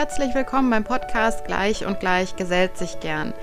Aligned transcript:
herzlich 0.00 0.34
willkommen 0.34 0.70
beim 0.70 0.82
Podcast 0.82 1.44
Gleich 1.44 1.84
und 1.84 2.00
Gleich 2.00 2.34
gesellt 2.34 2.78
sich 2.78 3.00
gern. 3.00 3.34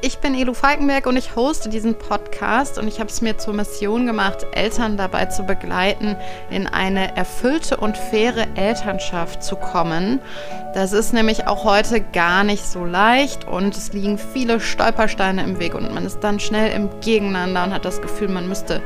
Ich 0.00 0.16
bin 0.16 0.34
Elu 0.34 0.54
Falkenberg 0.54 1.04
und 1.04 1.18
ich 1.18 1.36
hoste 1.36 1.68
diesen 1.68 1.98
Podcast 1.98 2.78
und 2.78 2.88
ich 2.88 3.00
habe 3.00 3.10
es 3.10 3.20
mir 3.20 3.36
zur 3.36 3.52
Mission 3.52 4.06
gemacht, 4.06 4.46
Eltern 4.52 4.96
dabei 4.96 5.26
zu 5.26 5.42
begleiten, 5.42 6.16
in 6.48 6.66
eine 6.66 7.14
erfüllte 7.18 7.76
und 7.76 7.98
faire 7.98 8.46
Elternschaft 8.54 9.44
zu 9.44 9.56
kommen. 9.56 10.20
Das 10.72 10.94
ist 10.94 11.12
nämlich 11.12 11.46
auch 11.48 11.64
heute 11.64 12.00
gar 12.00 12.44
nicht 12.44 12.64
so 12.64 12.86
leicht 12.86 13.46
und 13.46 13.76
es 13.76 13.92
liegen 13.92 14.16
viele 14.16 14.58
Stolpersteine 14.58 15.44
im 15.44 15.58
Weg 15.58 15.74
und 15.74 15.92
man 15.92 16.06
ist 16.06 16.20
dann 16.20 16.40
schnell 16.40 16.72
im 16.72 16.88
Gegeneinander 17.00 17.64
und 17.64 17.74
hat 17.74 17.84
das 17.84 18.00
Gefühl, 18.00 18.28
man 18.28 18.48
müsste 18.48 18.80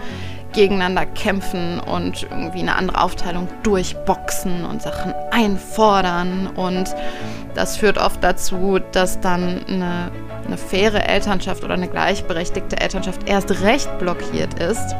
gegeneinander 0.52 1.06
kämpfen 1.06 1.80
und 1.80 2.24
irgendwie 2.24 2.60
eine 2.60 2.76
andere 2.76 3.00
Aufteilung 3.00 3.48
durchboxen 3.62 4.64
und 4.64 4.82
Sachen 4.82 5.14
einfordern. 5.30 6.48
Und 6.48 6.94
das 7.54 7.76
führt 7.76 7.98
oft 7.98 8.22
dazu, 8.22 8.80
dass 8.92 9.20
dann 9.20 9.64
eine, 9.66 10.10
eine 10.46 10.56
faire 10.56 11.08
Elternschaft 11.08 11.64
oder 11.64 11.74
eine 11.74 11.88
gleichberechtigte 11.88 12.80
Elternschaft 12.80 13.28
erst 13.28 13.62
recht 13.62 13.98
blockiert 13.98 14.58
ist. 14.60 14.94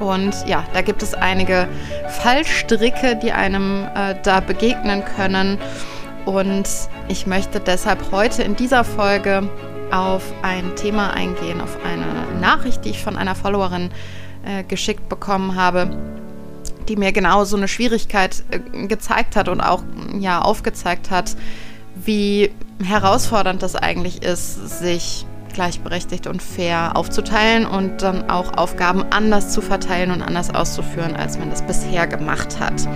Und 0.00 0.34
ja, 0.46 0.64
da 0.72 0.82
gibt 0.82 1.02
es 1.02 1.14
einige 1.14 1.68
Fallstricke, 2.08 3.16
die 3.16 3.32
einem 3.32 3.86
äh, 3.94 4.14
da 4.22 4.40
begegnen 4.40 5.04
können. 5.16 5.58
Und 6.26 6.68
ich 7.08 7.26
möchte 7.26 7.60
deshalb 7.60 8.10
heute 8.10 8.42
in 8.42 8.56
dieser 8.56 8.84
Folge 8.84 9.48
auf 9.94 10.22
ein 10.42 10.74
Thema 10.76 11.12
eingehen, 11.12 11.60
auf 11.60 11.78
eine 11.84 12.40
Nachricht, 12.40 12.84
die 12.84 12.90
ich 12.90 13.02
von 13.02 13.16
einer 13.16 13.34
Followerin 13.34 13.90
äh, 14.44 14.64
geschickt 14.64 15.08
bekommen 15.08 15.54
habe, 15.54 15.96
die 16.88 16.96
mir 16.96 17.12
genau 17.12 17.44
so 17.44 17.56
eine 17.56 17.68
Schwierigkeit 17.68 18.42
äh, 18.50 18.86
gezeigt 18.86 19.36
hat 19.36 19.48
und 19.48 19.60
auch 19.60 19.82
ja 20.18 20.42
aufgezeigt 20.42 21.10
hat, 21.10 21.36
wie 21.94 22.50
herausfordernd 22.82 23.62
das 23.62 23.76
eigentlich 23.76 24.22
ist, 24.22 24.80
sich 24.80 25.26
gleichberechtigt 25.54 26.26
und 26.26 26.42
fair 26.42 26.96
aufzuteilen 26.96 27.64
und 27.64 28.02
dann 28.02 28.28
auch 28.28 28.58
Aufgaben 28.58 29.04
anders 29.10 29.52
zu 29.52 29.62
verteilen 29.62 30.10
und 30.10 30.20
anders 30.20 30.52
auszuführen, 30.52 31.14
als 31.14 31.38
man 31.38 31.50
das 31.50 31.62
bisher 31.62 32.08
gemacht 32.08 32.58
hat. 32.58 32.86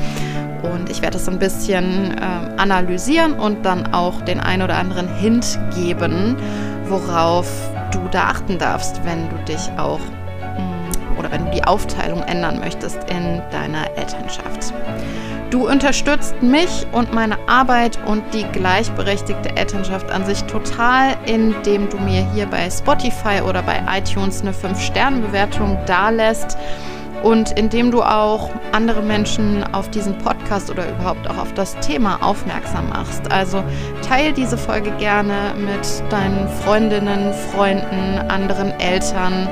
Und 0.65 0.91
ich 0.91 1.01
werde 1.01 1.17
das 1.17 1.29
ein 1.29 1.39
bisschen 1.39 2.19
äh, 2.19 2.21
analysieren 2.57 3.35
und 3.35 3.65
dann 3.65 3.95
auch 3.95 4.21
den 4.23 4.41
ein 4.41 4.61
oder 4.61 4.77
anderen 4.77 5.09
Hint 5.09 5.59
geben, 5.77 6.37
worauf 6.91 7.49
du 7.93 8.01
da 8.11 8.29
achten 8.29 8.59
darfst, 8.59 9.05
wenn 9.05 9.29
du 9.29 9.37
dich 9.45 9.71
auch 9.77 9.99
mm, 9.99 11.19
oder 11.19 11.31
wenn 11.31 11.45
du 11.47 11.51
die 11.51 11.65
Aufteilung 11.65 12.23
ändern 12.23 12.59
möchtest 12.61 12.99
in 13.11 13.43
deiner 13.51 13.89
Elternschaft. 13.97 14.73
Du 15.51 15.67
unterstützt 15.67 16.43
mich 16.43 16.87
und 16.93 17.15
meine 17.15 17.39
Arbeit 17.49 17.99
und 18.05 18.23
die 18.35 18.45
gleichberechtigte 18.45 19.57
Elternschaft 19.57 20.11
an 20.11 20.27
sich 20.27 20.43
total, 20.45 21.17
indem 21.25 21.89
du 21.89 21.97
mir 21.99 22.31
hier 22.35 22.45
bei 22.47 22.69
Spotify 22.69 23.41
oder 23.41 23.63
bei 23.63 23.81
iTunes 23.91 24.43
eine 24.43 24.53
5-Sterne-Bewertung 24.53 25.79
dalässt 25.87 26.59
und 27.23 27.59
indem 27.59 27.91
du 27.91 28.03
auch 28.03 28.51
andere 28.73 29.03
Menschen 29.03 29.65
auf 29.75 29.91
diesen 29.91 30.17
Podcast 30.19 30.71
oder 30.71 30.89
überhaupt 30.89 31.29
auch 31.29 31.39
auf 31.39 31.53
das 31.55 31.75
Thema 31.81 32.19
aufmerksam 32.23 32.89
machst. 32.91 33.31
Also 33.31 33.63
teile 34.07 34.33
diese 34.33 34.57
Folge 34.57 34.91
gerne 34.93 35.55
mit 35.57 36.03
deinen 36.11 36.49
Freundinnen, 36.49 37.33
Freunden, 37.53 38.19
anderen 38.29 38.79
Eltern 38.79 39.49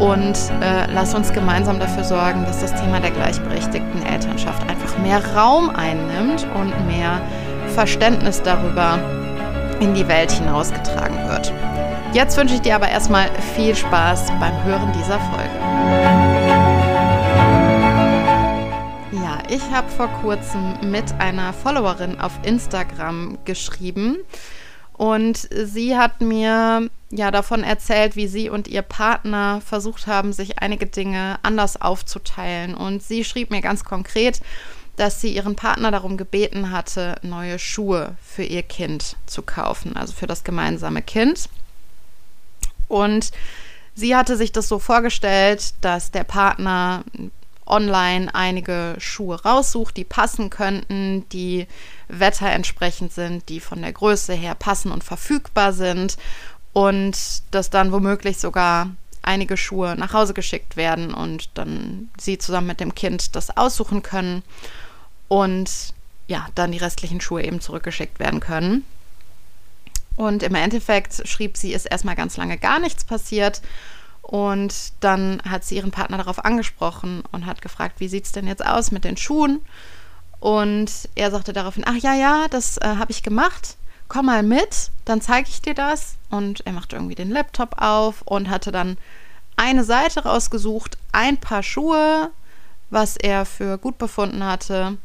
und 0.00 0.36
äh, 0.60 0.90
lass 0.92 1.14
uns 1.14 1.32
gemeinsam 1.32 1.78
dafür 1.78 2.04
sorgen, 2.04 2.44
dass 2.44 2.60
das 2.60 2.74
Thema 2.74 3.00
der 3.00 3.10
gleichberechtigten 3.10 4.04
Elternschaft 4.04 4.62
einfach 4.68 4.98
mehr 4.98 5.22
Raum 5.34 5.70
einnimmt 5.70 6.46
und 6.54 6.86
mehr 6.86 7.20
Verständnis 7.74 8.42
darüber 8.42 8.98
in 9.80 9.94
die 9.94 10.06
Welt 10.08 10.32
hinausgetragen 10.32 11.28
wird. 11.28 11.52
Jetzt 12.12 12.36
wünsche 12.36 12.54
ich 12.54 12.60
dir 12.60 12.76
aber 12.76 12.88
erstmal 12.88 13.28
viel 13.56 13.74
Spaß 13.74 14.32
beim 14.38 14.64
Hören 14.64 14.92
dieser 14.92 15.18
Folge. 15.18 16.23
Ich 19.54 19.70
habe 19.70 19.88
vor 19.88 20.08
kurzem 20.08 20.90
mit 20.90 21.12
einer 21.20 21.52
Followerin 21.52 22.18
auf 22.18 22.32
Instagram 22.42 23.38
geschrieben 23.44 24.16
und 24.94 25.48
sie 25.52 25.96
hat 25.96 26.20
mir 26.20 26.90
ja 27.10 27.30
davon 27.30 27.62
erzählt, 27.62 28.16
wie 28.16 28.26
sie 28.26 28.48
und 28.50 28.66
ihr 28.66 28.82
Partner 28.82 29.60
versucht 29.64 30.08
haben, 30.08 30.32
sich 30.32 30.58
einige 30.58 30.86
Dinge 30.86 31.38
anders 31.44 31.80
aufzuteilen. 31.80 32.74
Und 32.74 33.04
sie 33.04 33.22
schrieb 33.22 33.52
mir 33.52 33.60
ganz 33.60 33.84
konkret, 33.84 34.40
dass 34.96 35.20
sie 35.20 35.32
ihren 35.32 35.54
Partner 35.54 35.92
darum 35.92 36.16
gebeten 36.16 36.72
hatte, 36.72 37.14
neue 37.22 37.60
Schuhe 37.60 38.16
für 38.20 38.42
ihr 38.42 38.62
Kind 38.64 39.14
zu 39.26 39.42
kaufen, 39.42 39.96
also 39.96 40.14
für 40.14 40.26
das 40.26 40.42
gemeinsame 40.42 41.00
Kind. 41.00 41.48
Und 42.88 43.30
sie 43.94 44.16
hatte 44.16 44.36
sich 44.36 44.50
das 44.50 44.66
so 44.66 44.80
vorgestellt, 44.80 45.74
dass 45.80 46.10
der 46.10 46.24
Partner 46.24 47.04
online 47.66 48.34
einige 48.34 48.96
Schuhe 48.98 49.42
raussucht, 49.42 49.96
die 49.96 50.04
passen 50.04 50.50
könnten, 50.50 51.28
die 51.30 51.66
wetterentsprechend 52.08 53.12
sind, 53.12 53.48
die 53.48 53.60
von 53.60 53.80
der 53.82 53.92
Größe 53.92 54.34
her 54.34 54.54
passen 54.54 54.92
und 54.92 55.04
verfügbar 55.04 55.72
sind 55.72 56.16
und 56.72 57.16
dass 57.50 57.70
dann 57.70 57.92
womöglich 57.92 58.38
sogar 58.38 58.90
einige 59.22 59.56
Schuhe 59.56 59.96
nach 59.96 60.12
Hause 60.12 60.34
geschickt 60.34 60.76
werden 60.76 61.14
und 61.14 61.50
dann 61.54 62.10
sie 62.18 62.38
zusammen 62.38 62.66
mit 62.66 62.80
dem 62.80 62.94
Kind 62.94 63.34
das 63.34 63.56
aussuchen 63.56 64.02
können 64.02 64.42
und 65.28 65.70
ja, 66.26 66.46
dann 66.54 66.72
die 66.72 66.78
restlichen 66.78 67.20
Schuhe 67.20 67.42
eben 67.42 67.60
zurückgeschickt 67.60 68.18
werden 68.18 68.40
können. 68.40 68.84
Und 70.16 70.42
im 70.42 70.54
Endeffekt 70.54 71.26
schrieb 71.26 71.56
sie, 71.56 71.72
ist 71.72 71.86
erstmal 71.86 72.14
ganz 72.14 72.36
lange 72.36 72.56
gar 72.56 72.78
nichts 72.78 73.04
passiert 73.04 73.62
und 74.26 74.92
dann 75.00 75.42
hat 75.48 75.64
sie 75.64 75.76
ihren 75.76 75.90
Partner 75.90 76.16
darauf 76.16 76.44
angesprochen 76.44 77.22
und 77.30 77.46
hat 77.46 77.60
gefragt, 77.60 78.00
wie 78.00 78.08
sieht 78.08 78.24
es 78.24 78.32
denn 78.32 78.46
jetzt 78.46 78.64
aus 78.64 78.90
mit 78.90 79.04
den 79.04 79.18
Schuhen? 79.18 79.60
Und 80.40 80.90
er 81.14 81.30
sagte 81.30 81.52
daraufhin, 81.52 81.84
ach 81.86 81.96
ja, 81.96 82.14
ja, 82.14 82.46
das 82.50 82.78
äh, 82.78 82.96
habe 82.98 83.12
ich 83.12 83.22
gemacht. 83.22 83.76
Komm 84.08 84.26
mal 84.26 84.42
mit, 84.42 84.90
dann 85.04 85.20
zeige 85.20 85.48
ich 85.48 85.62
dir 85.62 85.74
das. 85.74 86.16
Und 86.30 86.66
er 86.66 86.72
machte 86.72 86.96
irgendwie 86.96 87.14
den 87.14 87.30
Laptop 87.30 87.80
auf 87.80 88.22
und 88.22 88.48
hatte 88.48 88.72
dann 88.72 88.98
eine 89.56 89.84
Seite 89.84 90.24
rausgesucht, 90.24 90.98
ein 91.12 91.36
paar 91.36 91.62
Schuhe, 91.62 92.30
was 92.90 93.16
er 93.16 93.44
für 93.44 93.78
gut 93.78 93.98
befunden 93.98 94.44
hatte. 94.44 94.96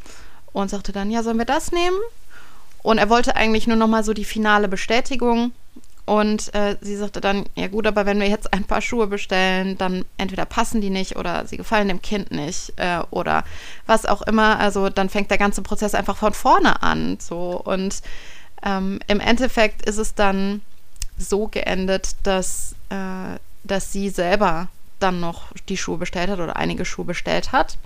Und 0.53 0.69
sagte 0.69 0.91
dann, 0.91 1.12
ja, 1.12 1.24
sollen 1.24 1.38
wir 1.38 1.46
das 1.46 1.72
nehmen? 1.72 1.97
Und 2.81 2.97
er 2.97 3.09
wollte 3.09 3.36
eigentlich 3.36 3.68
nur 3.68 3.78
noch 3.78 3.88
mal 3.88 4.03
so 4.03 4.13
die 4.13 4.25
finale 4.25 4.68
Bestätigung. 4.68 5.51
Und 6.09 6.52
äh, 6.56 6.75
sie 6.81 6.96
sagte 6.96 7.22
dann, 7.22 7.46
ja 7.53 7.68
gut, 7.68 7.86
aber 7.86 8.08
wenn 8.08 8.20
wir 8.20 8.28
jetzt 8.28 8.52
ein 8.52 8.64
paar 8.64 8.81
Schuhe 8.81 9.06
bestellen, 9.06 9.78
dann 9.78 10.06
entweder 10.18 10.46
passen 10.46 10.81
die 10.81 10.90
nicht 10.90 11.18
oder 11.18 11.46
sie 11.46 11.56
gefallen 11.56 11.88
dem 11.88 12.02
Kind 12.02 12.31
nicht 12.31 12.74
äh, 12.78 13.02
oder 13.12 13.44
was 13.86 14.08
auch 14.08 14.24
immer. 14.24 14.58
Also 14.58 14.90
dann 14.90 15.09
fängt 15.09 15.30
der 15.30 15.38
ganze 15.38 15.62
Prozess 15.62 15.94
einfach 15.94 16.18
von 16.18 16.34
vorne 16.34 16.81
an. 16.81 17.19
So. 17.19 17.62
Und 17.64 18.02
ähm, 18.66 19.00
im 19.06 19.19
Endeffekt 19.19 19.88
ist 19.88 19.98
es 19.98 20.16
dann 20.16 20.62
so 21.19 21.48
geendet, 21.48 22.16
dass, 22.24 22.74
äh, 22.90 23.38
dass 23.64 23.94
sie 23.94 24.09
selber 24.09 24.68
dann 24.98 25.19
noch 25.19 25.53
die 25.68 25.78
Schuhe 25.78 26.00
bestellt 26.00 26.31
hat 26.31 26.40
oder 26.40 26.56
einige 26.56 26.86
Schuhe 26.86 27.06
bestellt 27.06 27.52
hat 27.52 27.78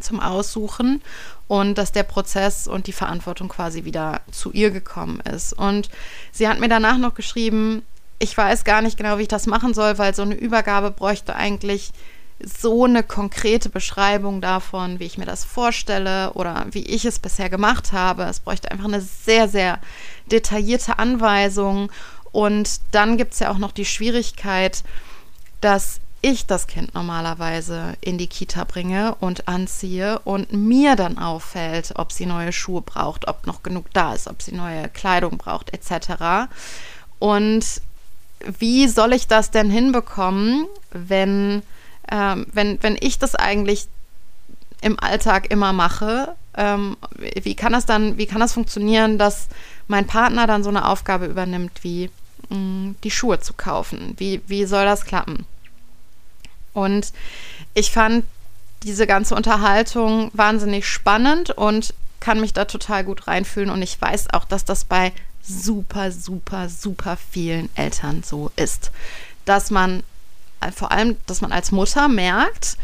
zum 0.00 0.20
Aussuchen 0.20 1.02
und 1.48 1.76
dass 1.76 1.92
der 1.92 2.02
Prozess 2.04 2.68
und 2.68 2.86
die 2.86 2.92
Verantwortung 2.92 3.48
quasi 3.48 3.84
wieder 3.84 4.20
zu 4.30 4.52
ihr 4.52 4.70
gekommen 4.70 5.20
ist. 5.20 5.54
Und 5.54 5.88
sie 6.30 6.46
hat 6.46 6.60
mir 6.60 6.68
danach 6.68 6.98
noch 6.98 7.14
geschrieben, 7.14 7.82
ich 8.18 8.36
weiß 8.36 8.64
gar 8.64 8.82
nicht 8.82 8.96
genau, 8.96 9.18
wie 9.18 9.22
ich 9.22 9.28
das 9.28 9.46
machen 9.46 9.74
soll, 9.74 9.98
weil 9.98 10.14
so 10.14 10.22
eine 10.22 10.34
Übergabe 10.34 10.90
bräuchte 10.90 11.34
eigentlich 11.34 11.92
so 12.40 12.84
eine 12.84 13.02
konkrete 13.02 13.68
Beschreibung 13.68 14.40
davon, 14.40 15.00
wie 15.00 15.04
ich 15.04 15.18
mir 15.18 15.24
das 15.24 15.44
vorstelle 15.44 16.32
oder 16.34 16.66
wie 16.70 16.84
ich 16.84 17.04
es 17.04 17.18
bisher 17.18 17.50
gemacht 17.50 17.92
habe. 17.92 18.24
Es 18.24 18.40
bräuchte 18.40 18.70
einfach 18.70 18.84
eine 18.84 19.00
sehr, 19.00 19.48
sehr 19.48 19.80
detaillierte 20.30 20.98
Anweisung. 20.98 21.90
Und 22.30 22.80
dann 22.92 23.16
gibt 23.16 23.32
es 23.32 23.40
ja 23.40 23.50
auch 23.50 23.58
noch 23.58 23.72
die 23.72 23.84
Schwierigkeit, 23.84 24.84
dass 25.60 26.00
ich 26.20 26.46
das 26.46 26.66
Kind 26.66 26.94
normalerweise 26.94 27.94
in 28.00 28.18
die 28.18 28.26
Kita 28.26 28.64
bringe 28.64 29.14
und 29.20 29.46
anziehe 29.48 30.18
und 30.20 30.52
mir 30.52 30.96
dann 30.96 31.18
auffällt, 31.18 31.92
ob 31.96 32.12
sie 32.12 32.26
neue 32.26 32.52
Schuhe 32.52 32.82
braucht, 32.82 33.28
ob 33.28 33.46
noch 33.46 33.62
genug 33.62 33.86
da 33.92 34.14
ist, 34.14 34.26
ob 34.28 34.42
sie 34.42 34.54
neue 34.54 34.88
Kleidung 34.88 35.38
braucht, 35.38 35.72
etc. 35.72 36.50
Und 37.18 37.64
wie 38.58 38.88
soll 38.88 39.12
ich 39.12 39.26
das 39.26 39.50
denn 39.50 39.70
hinbekommen, 39.70 40.66
wenn, 40.90 41.62
ähm, 42.10 42.46
wenn, 42.52 42.82
wenn 42.82 42.96
ich 43.00 43.18
das 43.18 43.34
eigentlich 43.34 43.86
im 44.80 44.98
Alltag 44.98 45.50
immer 45.50 45.72
mache? 45.72 46.34
Ähm, 46.56 46.96
wie 47.42 47.54
kann 47.54 47.72
das 47.72 47.86
dann, 47.86 48.18
wie 48.18 48.26
kann 48.26 48.40
das 48.40 48.52
funktionieren, 48.52 49.18
dass 49.18 49.48
mein 49.86 50.06
Partner 50.06 50.46
dann 50.46 50.64
so 50.64 50.70
eine 50.70 50.88
Aufgabe 50.88 51.26
übernimmt, 51.26 51.82
wie 51.82 52.10
mh, 52.48 52.56
mm, 52.56 52.96
die 53.04 53.10
Schuhe 53.10 53.40
zu 53.40 53.52
kaufen? 53.52 54.14
Wie, 54.16 54.40
wie 54.46 54.64
soll 54.64 54.84
das 54.84 55.04
klappen? 55.04 55.46
Und 56.78 57.12
ich 57.74 57.90
fand 57.90 58.24
diese 58.82 59.06
ganze 59.06 59.34
Unterhaltung 59.34 60.30
wahnsinnig 60.34 60.86
spannend 60.86 61.50
und 61.50 61.94
kann 62.20 62.40
mich 62.40 62.52
da 62.52 62.64
total 62.64 63.04
gut 63.04 63.26
reinfühlen 63.26 63.70
und 63.70 63.82
ich 63.82 64.00
weiß 64.00 64.32
auch, 64.32 64.44
dass 64.44 64.64
das 64.64 64.84
bei 64.84 65.12
super, 65.42 66.10
super, 66.12 66.68
super 66.68 67.16
vielen 67.30 67.68
Eltern 67.74 68.22
so 68.24 68.50
ist. 68.56 68.90
Dass 69.44 69.70
man 69.70 70.02
äh, 70.60 70.72
vor 70.72 70.92
allem, 70.92 71.16
dass 71.26 71.40
man 71.40 71.52
als 71.52 71.70
Mutter 71.72 72.08
merkt, 72.08 72.76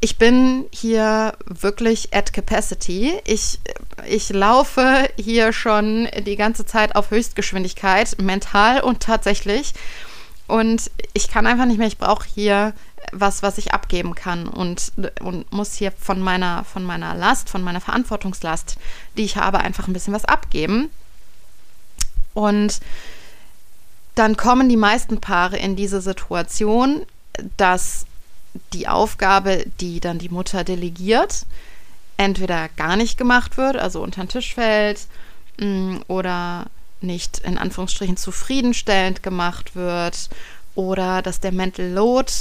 ich 0.00 0.18
bin 0.18 0.66
hier 0.70 1.32
wirklich 1.46 2.14
at 2.14 2.34
capacity. 2.34 3.14
Ich, 3.24 3.58
ich 4.06 4.28
laufe 4.28 5.08
hier 5.16 5.54
schon 5.54 6.08
die 6.26 6.36
ganze 6.36 6.66
Zeit 6.66 6.94
auf 6.94 7.10
Höchstgeschwindigkeit, 7.10 8.20
mental 8.20 8.80
und 8.82 9.00
tatsächlich. 9.00 9.72
Und 10.46 10.90
ich 11.14 11.28
kann 11.28 11.46
einfach 11.46 11.64
nicht 11.64 11.78
mehr, 11.78 11.86
ich 11.86 11.96
brauche 11.96 12.26
hier 12.34 12.74
was, 13.14 13.42
was 13.42 13.58
ich 13.58 13.72
abgeben 13.72 14.14
kann 14.14 14.46
und, 14.46 14.92
und 15.20 15.50
muss 15.52 15.74
hier 15.74 15.92
von 15.92 16.20
meiner, 16.20 16.64
von 16.64 16.84
meiner 16.84 17.14
Last, 17.14 17.48
von 17.48 17.62
meiner 17.62 17.80
Verantwortungslast, 17.80 18.76
die 19.16 19.24
ich 19.24 19.36
habe, 19.36 19.58
einfach 19.58 19.86
ein 19.86 19.92
bisschen 19.92 20.14
was 20.14 20.24
abgeben. 20.24 20.90
Und 22.34 22.80
dann 24.14 24.36
kommen 24.36 24.68
die 24.68 24.76
meisten 24.76 25.20
Paare 25.20 25.56
in 25.56 25.76
diese 25.76 26.00
Situation, 26.00 27.06
dass 27.56 28.06
die 28.72 28.88
Aufgabe, 28.88 29.64
die 29.80 30.00
dann 30.00 30.18
die 30.18 30.28
Mutter 30.28 30.64
delegiert, 30.64 31.46
entweder 32.16 32.68
gar 32.76 32.96
nicht 32.96 33.18
gemacht 33.18 33.56
wird, 33.56 33.76
also 33.76 34.02
unter 34.02 34.22
den 34.22 34.28
Tisch 34.28 34.54
fällt 34.54 35.06
mm, 35.58 35.98
oder 36.06 36.66
nicht 37.00 37.38
in 37.40 37.58
Anführungsstrichen 37.58 38.16
zufriedenstellend 38.16 39.22
gemacht 39.22 39.74
wird 39.74 40.30
oder 40.74 41.22
dass 41.22 41.40
der 41.40 41.52
Mental 41.52 41.88
Load 41.88 42.32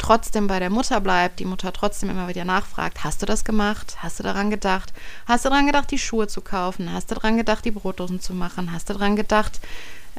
trotzdem 0.00 0.46
bei 0.46 0.58
der 0.58 0.70
Mutter 0.70 1.00
bleibt, 1.00 1.38
die 1.38 1.44
Mutter 1.44 1.72
trotzdem 1.72 2.10
immer 2.10 2.26
wieder 2.26 2.44
nachfragt, 2.44 3.04
hast 3.04 3.22
du 3.22 3.26
das 3.26 3.44
gemacht? 3.44 3.96
Hast 3.98 4.18
du 4.18 4.22
daran 4.22 4.50
gedacht? 4.50 4.92
Hast 5.26 5.44
du 5.44 5.50
daran 5.50 5.66
gedacht, 5.66 5.90
die 5.90 5.98
Schuhe 5.98 6.26
zu 6.26 6.40
kaufen? 6.40 6.92
Hast 6.92 7.10
du 7.10 7.14
daran 7.14 7.36
gedacht, 7.36 7.64
die 7.64 7.70
Brotdosen 7.70 8.20
zu 8.20 8.34
machen? 8.34 8.72
Hast 8.72 8.88
du 8.88 8.94
daran 8.94 9.14
gedacht, 9.14 9.60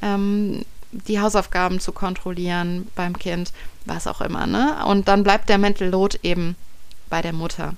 ähm, 0.01 0.63
die 0.91 1.19
Hausaufgaben 1.19 1.79
zu 1.79 1.91
kontrollieren 1.91 2.87
beim 2.95 3.17
Kind? 3.17 3.51
Was 3.85 4.07
auch 4.07 4.21
immer, 4.21 4.45
ne? 4.45 4.85
Und 4.85 5.07
dann 5.07 5.23
bleibt 5.23 5.49
der 5.49 5.57
Mental 5.57 5.89
Load 5.89 6.19
eben 6.21 6.55
bei 7.09 7.21
der 7.21 7.33
Mutter. 7.33 7.75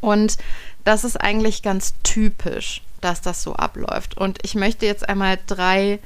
Und 0.00 0.36
das 0.84 1.04
ist 1.04 1.16
eigentlich 1.16 1.62
ganz 1.62 1.94
typisch, 2.02 2.82
dass 3.00 3.22
das 3.22 3.42
so 3.42 3.54
abläuft. 3.54 4.16
Und 4.16 4.38
ich 4.42 4.54
möchte 4.54 4.86
jetzt 4.86 5.08
einmal 5.08 5.38
drei 5.46 5.98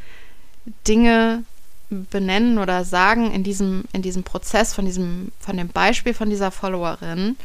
Dinge 0.86 1.44
benennen 1.90 2.58
oder 2.58 2.84
sagen 2.84 3.32
in 3.32 3.42
diesem, 3.42 3.84
in 3.92 4.02
diesem 4.02 4.22
Prozess 4.22 4.72
von 4.74 4.84
diesem, 4.84 5.32
von 5.40 5.56
dem 5.56 5.68
Beispiel 5.68 6.14
von 6.14 6.30
dieser 6.30 6.50
Followerin, 6.50 7.36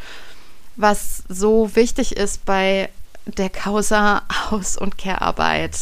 was 0.76 1.24
so 1.28 1.76
wichtig 1.76 2.16
ist 2.16 2.46
bei 2.46 2.90
der 3.26 3.50
Causa 3.50 4.22
Aus- 4.52 4.78
und 4.78 4.98
Care-Arbeit 4.98 5.76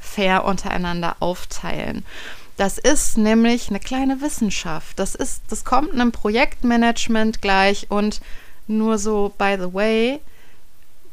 fair 0.00 0.44
untereinander 0.44 1.16
aufteilen. 1.20 2.04
Das 2.56 2.76
ist 2.76 3.16
nämlich 3.16 3.70
eine 3.70 3.80
kleine 3.80 4.20
Wissenschaft. 4.20 4.98
Das 4.98 5.14
ist, 5.14 5.42
das 5.48 5.64
kommt 5.64 5.92
einem 5.92 6.12
Projektmanagement 6.12 7.40
gleich 7.40 7.86
und 7.90 8.20
nur 8.66 8.98
so, 8.98 9.32
by 9.38 9.56
the 9.58 9.72
way, 9.72 10.20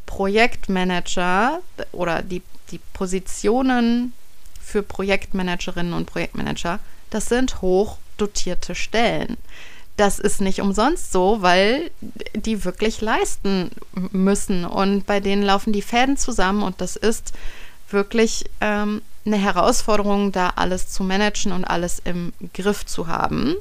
Projektmanager 0.05 1.61
oder 1.91 2.21
die, 2.21 2.41
die 2.71 2.79
Positionen 2.93 4.13
für 4.67 4.83
Projektmanagerinnen 4.83 5.93
und 5.93 6.07
Projektmanager, 6.07 6.79
das 7.09 7.27
sind 7.27 7.61
hoch 7.61 7.97
dotierte 8.17 8.75
Stellen. 8.75 9.37
Das 9.95 10.19
ist 10.19 10.41
nicht 10.41 10.59
umsonst 10.61 11.11
so, 11.13 11.41
weil 11.41 11.89
die 12.35 12.65
wirklich 12.65 12.99
leisten 12.99 13.71
müssen 14.11 14.65
und 14.65 15.05
bei 15.05 15.21
denen 15.21 15.41
laufen 15.41 15.71
die 15.71 15.81
Fäden 15.81 16.17
zusammen 16.17 16.63
und 16.63 16.81
das 16.81 16.97
ist 16.97 17.33
wirklich 17.89 18.45
ähm, 18.59 19.01
eine 19.25 19.37
Herausforderung, 19.37 20.33
da 20.33 20.51
alles 20.55 20.89
zu 20.89 21.03
managen 21.03 21.53
und 21.53 21.63
alles 21.63 22.01
im 22.03 22.33
Griff 22.53 22.85
zu 22.85 23.07
haben. 23.07 23.55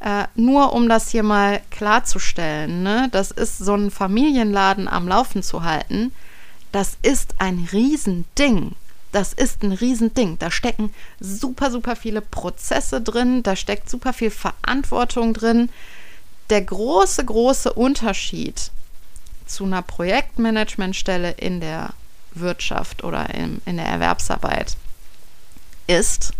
Äh, 0.00 0.24
nur 0.34 0.72
um 0.72 0.88
das 0.88 1.10
hier 1.10 1.22
mal 1.22 1.60
klarzustellen, 1.70 2.82
ne, 2.82 3.08
das 3.12 3.30
ist 3.30 3.58
so 3.58 3.74
ein 3.74 3.90
Familienladen 3.90 4.88
am 4.88 5.06
Laufen 5.06 5.42
zu 5.42 5.62
halten, 5.62 6.10
das 6.72 6.96
ist 7.02 7.34
ein 7.38 7.68
Riesending. 7.70 8.72
Das 9.12 9.32
ist 9.32 9.62
ein 9.62 9.72
Riesending. 9.72 10.38
Da 10.38 10.50
stecken 10.50 10.92
super, 11.20 11.70
super 11.70 11.96
viele 11.96 12.22
Prozesse 12.22 13.00
drin, 13.00 13.42
da 13.42 13.56
steckt 13.56 13.88
super 13.88 14.12
viel 14.12 14.30
Verantwortung 14.30 15.34
drin. 15.34 15.68
Der 16.50 16.62
große, 16.62 17.24
große 17.24 17.72
Unterschied 17.72 18.70
zu 19.46 19.64
einer 19.64 19.82
Projektmanagementstelle 19.82 21.32
in 21.32 21.60
der 21.60 21.90
Wirtschaft 22.34 23.04
oder 23.04 23.32
in, 23.34 23.60
in 23.66 23.76
der 23.76 23.86
Erwerbsarbeit 23.86 24.76
ist, 25.86 26.32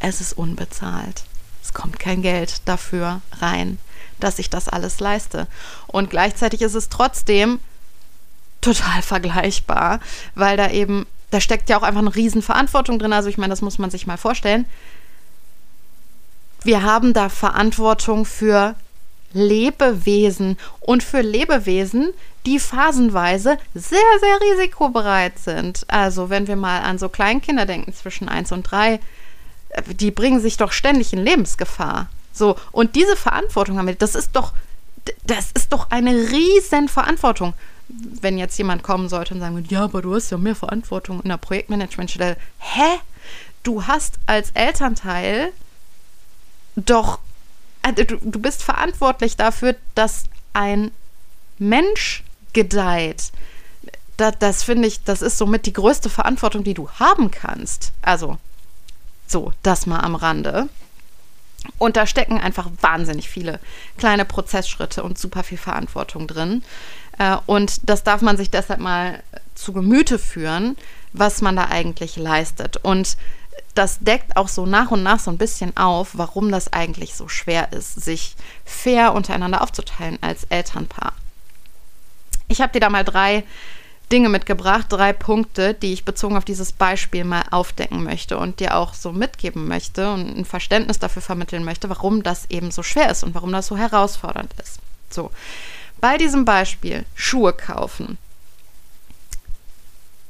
es 0.00 0.20
ist 0.20 0.34
unbezahlt. 0.34 1.24
Es 1.62 1.72
kommt 1.72 1.98
kein 1.98 2.22
Geld 2.22 2.62
dafür 2.66 3.20
rein, 3.40 3.78
dass 4.20 4.38
ich 4.38 4.50
das 4.50 4.68
alles 4.68 5.00
leiste. 5.00 5.46
Und 5.86 6.10
gleichzeitig 6.10 6.62
ist 6.62 6.74
es 6.74 6.88
trotzdem 6.88 7.60
total 8.60 9.02
vergleichbar, 9.02 10.00
weil 10.34 10.56
da 10.56 10.70
eben, 10.70 11.06
da 11.30 11.40
steckt 11.40 11.68
ja 11.68 11.78
auch 11.78 11.82
einfach 11.82 12.00
eine 12.00 12.14
Riesenverantwortung 12.14 12.98
drin. 12.98 13.12
Also 13.12 13.28
ich 13.28 13.38
meine, 13.38 13.50
das 13.50 13.62
muss 13.62 13.78
man 13.78 13.90
sich 13.90 14.06
mal 14.06 14.16
vorstellen. 14.16 14.64
Wir 16.62 16.82
haben 16.82 17.12
da 17.12 17.28
Verantwortung 17.28 18.24
für 18.24 18.74
Lebewesen 19.32 20.58
und 20.80 21.02
für 21.02 21.20
Lebewesen, 21.20 22.12
die 22.46 22.58
phasenweise 22.58 23.58
sehr, 23.74 23.98
sehr 24.20 24.40
risikobereit 24.50 25.38
sind. 25.38 25.84
Also 25.88 26.30
wenn 26.30 26.48
wir 26.48 26.56
mal 26.56 26.80
an 26.80 26.98
so 26.98 27.08
Kleinkinder 27.08 27.66
denken 27.66 27.92
zwischen 27.92 28.28
1 28.28 28.52
und 28.52 28.62
3, 28.62 28.94
äh, 28.94 29.82
die 29.94 30.10
bringen 30.10 30.40
sich 30.40 30.56
doch 30.56 30.72
ständig 30.72 31.12
in 31.12 31.24
Lebensgefahr. 31.24 32.08
So, 32.32 32.56
und 32.72 32.96
diese 32.96 33.16
Verantwortung 33.16 33.78
haben 33.78 33.86
wir, 33.86 33.94
das 33.94 34.14
ist 34.14 34.30
doch, 34.32 34.52
das 35.24 35.50
ist 35.54 35.72
doch 35.72 35.90
eine 35.90 36.12
riesen 36.12 36.88
Verantwortung. 36.88 37.54
Wenn 37.88 38.36
jetzt 38.38 38.58
jemand 38.58 38.82
kommen 38.82 39.08
sollte 39.08 39.34
und 39.34 39.40
sagen 39.40 39.54
würde, 39.54 39.72
ja, 39.72 39.84
aber 39.84 40.02
du 40.02 40.14
hast 40.14 40.30
ja 40.30 40.36
mehr 40.36 40.54
Verantwortung 40.54 41.22
in 41.22 41.30
der 41.30 41.38
Projektmanagementstelle. 41.38 42.36
Hä? 42.58 42.98
Du 43.62 43.86
hast 43.86 44.18
als 44.26 44.50
Elternteil 44.52 45.52
doch, 46.76 47.18
also 47.82 48.04
du, 48.04 48.16
du 48.16 48.38
bist 48.38 48.62
verantwortlich 48.62 49.36
dafür, 49.36 49.74
dass 49.94 50.24
ein 50.52 50.90
Mensch 51.58 52.22
gedeiht. 52.52 53.32
Das, 54.16 54.34
das 54.38 54.62
finde 54.62 54.88
ich, 54.88 55.02
das 55.04 55.22
ist 55.22 55.38
somit 55.38 55.66
die 55.66 55.72
größte 55.72 56.10
Verantwortung, 56.10 56.64
die 56.64 56.74
du 56.74 56.90
haben 56.90 57.30
kannst. 57.30 57.92
Also, 58.02 58.38
so, 59.26 59.52
das 59.62 59.86
mal 59.86 60.00
am 60.00 60.14
Rande. 60.14 60.68
Und 61.76 61.96
da 61.96 62.06
stecken 62.06 62.38
einfach 62.38 62.70
wahnsinnig 62.80 63.28
viele 63.28 63.60
kleine 63.96 64.24
Prozessschritte 64.24 65.02
und 65.02 65.18
super 65.18 65.42
viel 65.42 65.58
Verantwortung 65.58 66.26
drin. 66.26 66.62
Äh, 67.18 67.36
und 67.46 67.88
das 67.88 68.04
darf 68.04 68.22
man 68.22 68.36
sich 68.36 68.50
deshalb 68.50 68.80
mal 68.80 69.22
zu 69.54 69.72
Gemüte 69.72 70.18
führen, 70.18 70.76
was 71.12 71.42
man 71.42 71.56
da 71.56 71.66
eigentlich 71.66 72.16
leistet. 72.16 72.76
Und 72.78 73.16
das 73.74 73.98
deckt 74.00 74.36
auch 74.36 74.48
so 74.48 74.66
nach 74.66 74.90
und 74.90 75.02
nach 75.02 75.20
so 75.20 75.30
ein 75.30 75.38
bisschen 75.38 75.76
auf, 75.76 76.10
warum 76.14 76.50
das 76.50 76.72
eigentlich 76.72 77.14
so 77.14 77.28
schwer 77.28 77.72
ist, 77.72 78.00
sich 78.00 78.34
fair 78.64 79.14
untereinander 79.14 79.62
aufzuteilen 79.62 80.18
als 80.20 80.44
Elternpaar. 80.44 81.12
Ich 82.48 82.60
habe 82.60 82.72
dir 82.72 82.80
da 82.80 82.88
mal 82.88 83.04
drei 83.04 83.44
Dinge 84.10 84.30
mitgebracht, 84.30 84.86
drei 84.88 85.12
Punkte, 85.12 85.74
die 85.74 85.92
ich 85.92 86.04
bezogen 86.04 86.36
auf 86.36 86.44
dieses 86.44 86.72
Beispiel 86.72 87.24
mal 87.24 87.44
aufdecken 87.50 88.02
möchte 88.04 88.38
und 88.38 88.58
dir 88.58 88.76
auch 88.76 88.94
so 88.94 89.12
mitgeben 89.12 89.68
möchte 89.68 90.10
und 90.10 90.38
ein 90.38 90.44
Verständnis 90.46 90.98
dafür 90.98 91.20
vermitteln 91.20 91.62
möchte, 91.62 91.90
warum 91.90 92.22
das 92.22 92.46
eben 92.48 92.70
so 92.70 92.82
schwer 92.82 93.10
ist 93.10 93.22
und 93.22 93.34
warum 93.34 93.52
das 93.52 93.66
so 93.66 93.76
herausfordernd 93.76 94.54
ist. 94.62 94.80
So, 95.10 95.30
bei 96.00 96.18
diesem 96.18 96.44
Beispiel 96.44 97.04
Schuhe 97.14 97.52
kaufen 97.52 98.18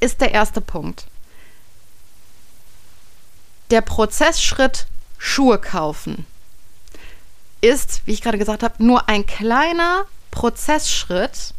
ist 0.01 0.21
der 0.21 0.33
erste 0.33 0.61
Punkt. 0.61 1.07
Der 3.71 3.81
Prozessschritt 3.81 4.87
Schuhe 5.19 5.59
kaufen 5.59 6.27
ist, 7.61 8.03
wie 8.07 8.13
ich 8.13 8.23
gerade 8.23 8.39
gesagt 8.39 8.63
habe, 8.63 8.83
nur 8.83 9.09
ein 9.09 9.27
kleiner 9.27 10.05
Prozessschritt 10.31 11.53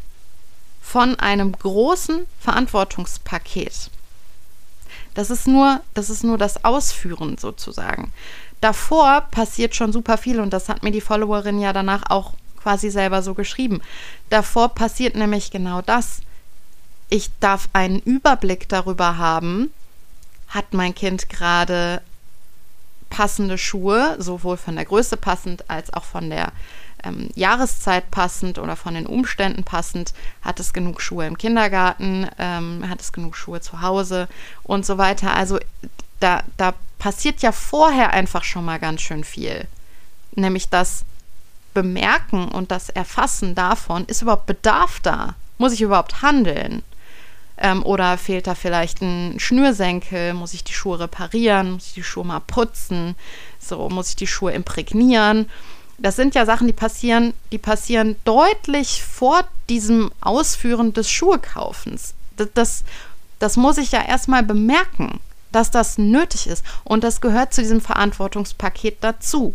von 0.80 1.20
einem 1.20 1.52
großen 1.52 2.26
Verantwortungspaket. 2.40 3.90
Das 5.14 5.30
ist 5.30 5.46
nur, 5.46 5.82
das 5.94 6.08
ist 6.10 6.24
nur 6.24 6.38
das 6.38 6.64
Ausführen 6.64 7.36
sozusagen. 7.36 8.12
Davor 8.60 9.22
passiert 9.30 9.74
schon 9.74 9.92
super 9.92 10.18
viel 10.18 10.40
und 10.40 10.50
das 10.50 10.68
hat 10.68 10.82
mir 10.82 10.90
die 10.90 11.00
Followerin 11.00 11.60
ja 11.60 11.72
danach 11.72 12.10
auch 12.10 12.34
quasi 12.62 12.90
selber 12.90 13.22
so 13.22 13.34
geschrieben. 13.34 13.80
Davor 14.28 14.70
passiert 14.70 15.14
nämlich 15.14 15.50
genau 15.50 15.82
das. 15.82 16.20
Ich 17.08 17.30
darf 17.40 17.68
einen 17.72 18.00
Überblick 18.00 18.68
darüber 18.68 19.18
haben, 19.18 19.72
hat 20.48 20.72
mein 20.74 20.94
Kind 20.94 21.28
gerade 21.28 22.02
passende 23.08 23.58
Schuhe, 23.58 24.16
sowohl 24.18 24.56
von 24.56 24.76
der 24.76 24.84
Größe 24.84 25.16
passend 25.16 25.68
als 25.68 25.92
auch 25.92 26.04
von 26.04 26.30
der 26.30 26.52
ähm, 27.02 27.28
Jahreszeit 27.34 28.10
passend 28.10 28.58
oder 28.58 28.76
von 28.76 28.94
den 28.94 29.06
Umständen 29.06 29.64
passend, 29.64 30.14
hat 30.42 30.60
es 30.60 30.72
genug 30.72 31.00
Schuhe 31.00 31.26
im 31.26 31.36
Kindergarten, 31.36 32.28
ähm, 32.38 32.88
hat 32.88 33.00
es 33.00 33.12
genug 33.12 33.36
Schuhe 33.36 33.60
zu 33.60 33.80
Hause 33.82 34.28
und 34.62 34.86
so 34.86 34.98
weiter. 34.98 35.34
Also 35.34 35.58
da, 36.20 36.44
da 36.56 36.74
passiert 36.98 37.42
ja 37.42 37.52
vorher 37.52 38.12
einfach 38.12 38.44
schon 38.44 38.64
mal 38.64 38.78
ganz 38.78 39.00
schön 39.00 39.24
viel. 39.24 39.66
Nämlich 40.36 40.68
das 40.68 41.04
Bemerken 41.74 42.48
und 42.48 42.70
das 42.70 42.88
Erfassen 42.88 43.54
davon, 43.54 44.04
ist 44.06 44.22
überhaupt 44.22 44.46
Bedarf 44.46 45.00
da? 45.00 45.34
Muss 45.58 45.72
ich 45.72 45.82
überhaupt 45.82 46.22
handeln? 46.22 46.82
Ähm, 47.58 47.84
oder 47.84 48.16
fehlt 48.16 48.46
da 48.46 48.54
vielleicht 48.54 49.02
ein 49.02 49.38
Schnürsenkel? 49.38 50.32
Muss 50.32 50.54
ich 50.54 50.64
die 50.64 50.72
Schuhe 50.72 51.00
reparieren? 51.00 51.72
Muss 51.72 51.88
ich 51.88 51.94
die 51.94 52.02
Schuhe 52.02 52.24
mal 52.24 52.40
putzen? 52.40 53.14
So, 53.58 53.88
muss 53.90 54.08
ich 54.08 54.16
die 54.16 54.26
Schuhe 54.26 54.52
imprägnieren? 54.52 55.48
Das 55.98 56.16
sind 56.16 56.34
ja 56.34 56.46
Sachen, 56.46 56.66
die 56.66 56.72
passieren, 56.72 57.34
die 57.52 57.58
passieren 57.58 58.16
deutlich 58.24 59.04
vor 59.04 59.44
diesem 59.68 60.10
Ausführen 60.22 60.94
des 60.94 61.10
Schuhekaufens. 61.10 62.14
Das, 62.38 62.48
das, 62.54 62.84
das 63.38 63.56
muss 63.58 63.76
ich 63.76 63.92
ja 63.92 64.02
erstmal 64.02 64.42
bemerken, 64.42 65.20
dass 65.52 65.70
das 65.70 65.98
nötig 65.98 66.46
ist. 66.46 66.64
Und 66.84 67.04
das 67.04 67.20
gehört 67.20 67.52
zu 67.52 67.60
diesem 67.60 67.82
Verantwortungspaket 67.82 68.96
dazu. 69.02 69.54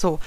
So. 0.00 0.18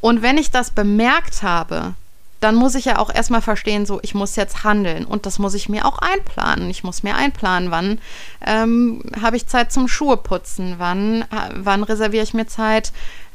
Und 0.00 0.22
wenn 0.22 0.36
ich 0.36 0.50
das 0.50 0.70
bemerkt 0.70 1.42
habe, 1.42 1.94
dann 2.40 2.56
muss 2.56 2.74
ich 2.74 2.84
ja 2.84 2.98
auch 2.98 3.08
erstmal 3.12 3.40
verstehen, 3.40 3.86
so, 3.86 4.00
ich 4.02 4.14
muss 4.14 4.36
jetzt 4.36 4.64
handeln 4.64 5.06
und 5.06 5.24
das 5.24 5.38
muss 5.38 5.54
ich 5.54 5.70
mir 5.70 5.86
auch 5.86 5.98
einplanen. 5.98 6.68
Ich 6.68 6.84
muss 6.84 7.02
mir 7.02 7.16
einplanen, 7.16 7.70
wann 7.70 7.98
ähm, 8.44 9.02
habe 9.22 9.38
ich 9.38 9.46
Zeit 9.46 9.72
zum 9.72 9.88
Schuheputzen, 9.88 10.74
wann, 10.76 11.22
äh, 11.22 11.26
wann 11.54 11.82
reserviere 11.82 12.22
ich 12.22 12.34
mir 12.34 12.46
Zeit 12.46 12.92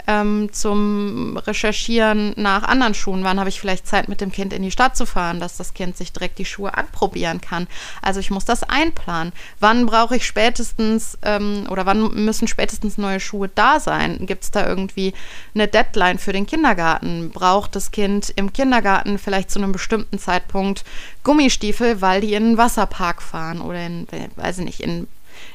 ähm, 0.09 0.49
zum 0.51 1.37
Recherchieren 1.37 2.33
nach 2.35 2.63
anderen 2.63 2.95
Schuhen. 2.95 3.23
Wann 3.23 3.39
habe 3.39 3.49
ich 3.49 3.59
vielleicht 3.59 3.85
Zeit, 3.85 4.09
mit 4.09 4.21
dem 4.21 4.31
Kind 4.31 4.53
in 4.53 4.63
die 4.63 4.71
Stadt 4.71 4.97
zu 4.97 5.05
fahren, 5.05 5.39
dass 5.39 5.55
das 5.55 5.75
Kind 5.75 5.95
sich 5.95 6.11
direkt 6.11 6.39
die 6.39 6.45
Schuhe 6.45 6.75
anprobieren 6.75 7.41
kann. 7.41 7.67
Also 8.01 8.19
ich 8.19 8.31
muss 8.31 8.43
das 8.43 8.63
einplanen. 8.63 9.33
Wann 9.59 9.85
brauche 9.85 10.15
ich 10.15 10.25
spätestens 10.25 11.19
ähm, 11.21 11.67
oder 11.69 11.85
wann 11.85 12.25
müssen 12.25 12.47
spätestens 12.47 12.97
neue 12.97 13.19
Schuhe 13.19 13.51
da 13.53 13.79
sein? 13.79 14.25
Gibt 14.25 14.45
es 14.45 14.51
da 14.51 14.67
irgendwie 14.67 15.13
eine 15.53 15.67
Deadline 15.67 16.17
für 16.17 16.33
den 16.33 16.47
Kindergarten? 16.47 17.29
Braucht 17.29 17.75
das 17.75 17.91
Kind 17.91 18.33
im 18.35 18.51
Kindergarten 18.51 19.19
vielleicht 19.19 19.51
zu 19.51 19.59
einem 19.59 19.73
bestimmten 19.73 20.17
Zeitpunkt 20.17 20.85
Gummistiefel, 21.23 22.01
weil 22.01 22.21
die 22.21 22.33
in 22.33 22.43
einen 22.43 22.57
Wasserpark 22.57 23.21
fahren 23.21 23.61
oder 23.61 23.85
in, 23.85 24.07
weiß 24.37 24.57
ich 24.59 24.65
nicht, 24.65 24.79
in 24.79 25.07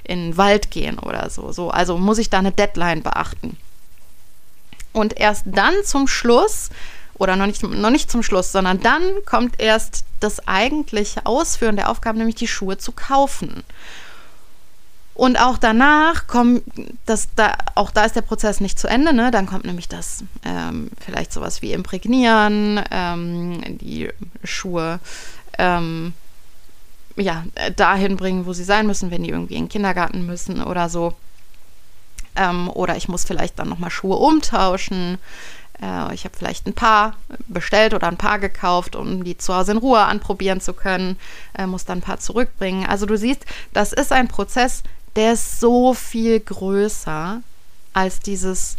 in 0.02 0.30
den 0.30 0.36
Wald 0.38 0.70
gehen 0.70 0.98
oder 0.98 1.28
so. 1.28 1.52
so. 1.52 1.70
Also 1.70 1.98
muss 1.98 2.16
ich 2.16 2.30
da 2.30 2.38
eine 2.38 2.52
Deadline 2.52 3.02
beachten. 3.02 3.58
Und 4.94 5.18
erst 5.18 5.44
dann 5.46 5.74
zum 5.84 6.08
Schluss, 6.08 6.70
oder 7.18 7.36
noch 7.36 7.46
nicht, 7.46 7.62
noch 7.62 7.90
nicht 7.90 8.10
zum 8.10 8.22
Schluss, 8.22 8.52
sondern 8.52 8.80
dann 8.80 9.02
kommt 9.26 9.60
erst 9.60 10.04
das 10.20 10.48
eigentliche 10.48 11.26
Ausführen 11.26 11.76
der 11.76 11.90
Aufgabe, 11.90 12.16
nämlich 12.16 12.36
die 12.36 12.48
Schuhe 12.48 12.78
zu 12.78 12.92
kaufen. 12.92 13.62
Und 15.14 15.38
auch 15.38 15.58
danach 15.58 16.26
kommt 16.26 16.62
das, 17.06 17.28
da, 17.36 17.56
auch 17.76 17.92
da 17.92 18.04
ist 18.04 18.16
der 18.16 18.22
Prozess 18.22 18.60
nicht 18.60 18.78
zu 18.78 18.88
Ende, 18.88 19.12
ne? 19.12 19.30
Dann 19.30 19.46
kommt 19.46 19.64
nämlich 19.64 19.86
das 19.86 20.24
ähm, 20.44 20.90
vielleicht 21.04 21.32
sowas 21.32 21.62
wie 21.62 21.72
Imprägnieren, 21.72 22.80
ähm, 22.90 23.78
die 23.78 24.10
Schuhe 24.42 24.98
ähm, 25.56 26.14
ja, 27.16 27.44
dahin 27.76 28.16
bringen, 28.16 28.44
wo 28.46 28.52
sie 28.52 28.64
sein 28.64 28.88
müssen, 28.88 29.12
wenn 29.12 29.22
die 29.22 29.30
irgendwie 29.30 29.54
in 29.54 29.64
den 29.64 29.68
Kindergarten 29.68 30.26
müssen 30.26 30.60
oder 30.62 30.88
so. 30.88 31.14
Ähm, 32.36 32.68
oder 32.70 32.96
ich 32.96 33.08
muss 33.08 33.24
vielleicht 33.24 33.58
dann 33.58 33.68
nochmal 33.68 33.90
Schuhe 33.90 34.16
umtauschen. 34.16 35.18
Äh, 35.80 36.14
ich 36.14 36.24
habe 36.24 36.36
vielleicht 36.36 36.66
ein 36.66 36.74
paar 36.74 37.16
bestellt 37.46 37.94
oder 37.94 38.08
ein 38.08 38.16
paar 38.16 38.38
gekauft, 38.38 38.96
um 38.96 39.24
die 39.24 39.36
zu 39.38 39.54
Hause 39.54 39.72
in 39.72 39.78
Ruhe 39.78 40.00
anprobieren 40.00 40.60
zu 40.60 40.72
können. 40.72 41.18
Äh, 41.56 41.66
muss 41.66 41.84
dann 41.84 41.98
ein 41.98 42.02
paar 42.02 42.18
zurückbringen. 42.18 42.86
Also 42.86 43.06
du 43.06 43.16
siehst, 43.16 43.44
das 43.72 43.92
ist 43.92 44.12
ein 44.12 44.28
Prozess, 44.28 44.82
der 45.16 45.34
ist 45.34 45.60
so 45.60 45.94
viel 45.94 46.40
größer 46.40 47.40
als 47.92 48.20
dieses, 48.20 48.76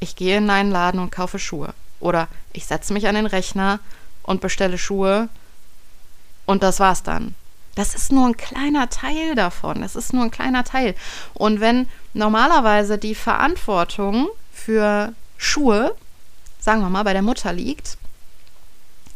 ich 0.00 0.16
gehe 0.16 0.36
in 0.36 0.50
einen 0.50 0.70
Laden 0.70 1.00
und 1.00 1.10
kaufe 1.10 1.38
Schuhe. 1.38 1.74
Oder 2.00 2.28
ich 2.52 2.66
setze 2.66 2.92
mich 2.92 3.08
an 3.08 3.14
den 3.14 3.26
Rechner 3.26 3.80
und 4.22 4.40
bestelle 4.40 4.78
Schuhe 4.78 5.28
und 6.46 6.62
das 6.62 6.80
war's 6.80 7.02
dann. 7.02 7.34
Das 7.74 7.94
ist 7.94 8.12
nur 8.12 8.26
ein 8.28 8.36
kleiner 8.36 8.88
Teil 8.88 9.34
davon. 9.34 9.80
Das 9.80 9.96
ist 9.96 10.12
nur 10.12 10.24
ein 10.24 10.30
kleiner 10.30 10.64
Teil. 10.64 10.94
Und 11.32 11.60
wenn 11.60 11.88
normalerweise 12.12 12.98
die 12.98 13.14
Verantwortung 13.14 14.28
für 14.52 15.12
Schuhe, 15.36 15.94
sagen 16.60 16.80
wir 16.80 16.88
mal, 16.88 17.02
bei 17.02 17.12
der 17.12 17.22
Mutter 17.22 17.52
liegt, 17.52 17.98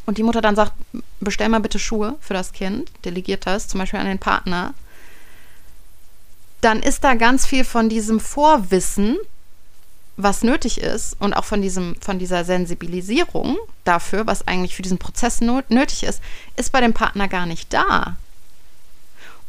und 0.06 0.16
die 0.16 0.22
Mutter 0.22 0.40
dann 0.40 0.56
sagt, 0.56 0.72
bestell 1.20 1.50
mal 1.50 1.60
bitte 1.60 1.78
Schuhe 1.78 2.16
für 2.20 2.32
das 2.32 2.52
Kind, 2.52 2.90
delegiert 3.04 3.46
das 3.46 3.68
zum 3.68 3.78
Beispiel 3.78 4.00
an 4.00 4.06
den 4.06 4.18
Partner, 4.18 4.72
dann 6.62 6.82
ist 6.82 7.04
da 7.04 7.14
ganz 7.14 7.46
viel 7.46 7.62
von 7.62 7.88
diesem 7.88 8.18
Vorwissen, 8.18 9.18
was 10.16 10.42
nötig 10.42 10.80
ist 10.80 11.14
und 11.20 11.34
auch 11.34 11.44
von, 11.44 11.62
diesem, 11.62 11.94
von 12.00 12.18
dieser 12.18 12.44
Sensibilisierung 12.44 13.56
dafür, 13.84 14.26
was 14.26 14.48
eigentlich 14.48 14.74
für 14.74 14.82
diesen 14.82 14.98
Prozess 14.98 15.40
nötig 15.40 16.02
ist, 16.02 16.22
ist 16.56 16.72
bei 16.72 16.80
dem 16.80 16.94
Partner 16.94 17.28
gar 17.28 17.44
nicht 17.44 17.72
da. 17.72 18.16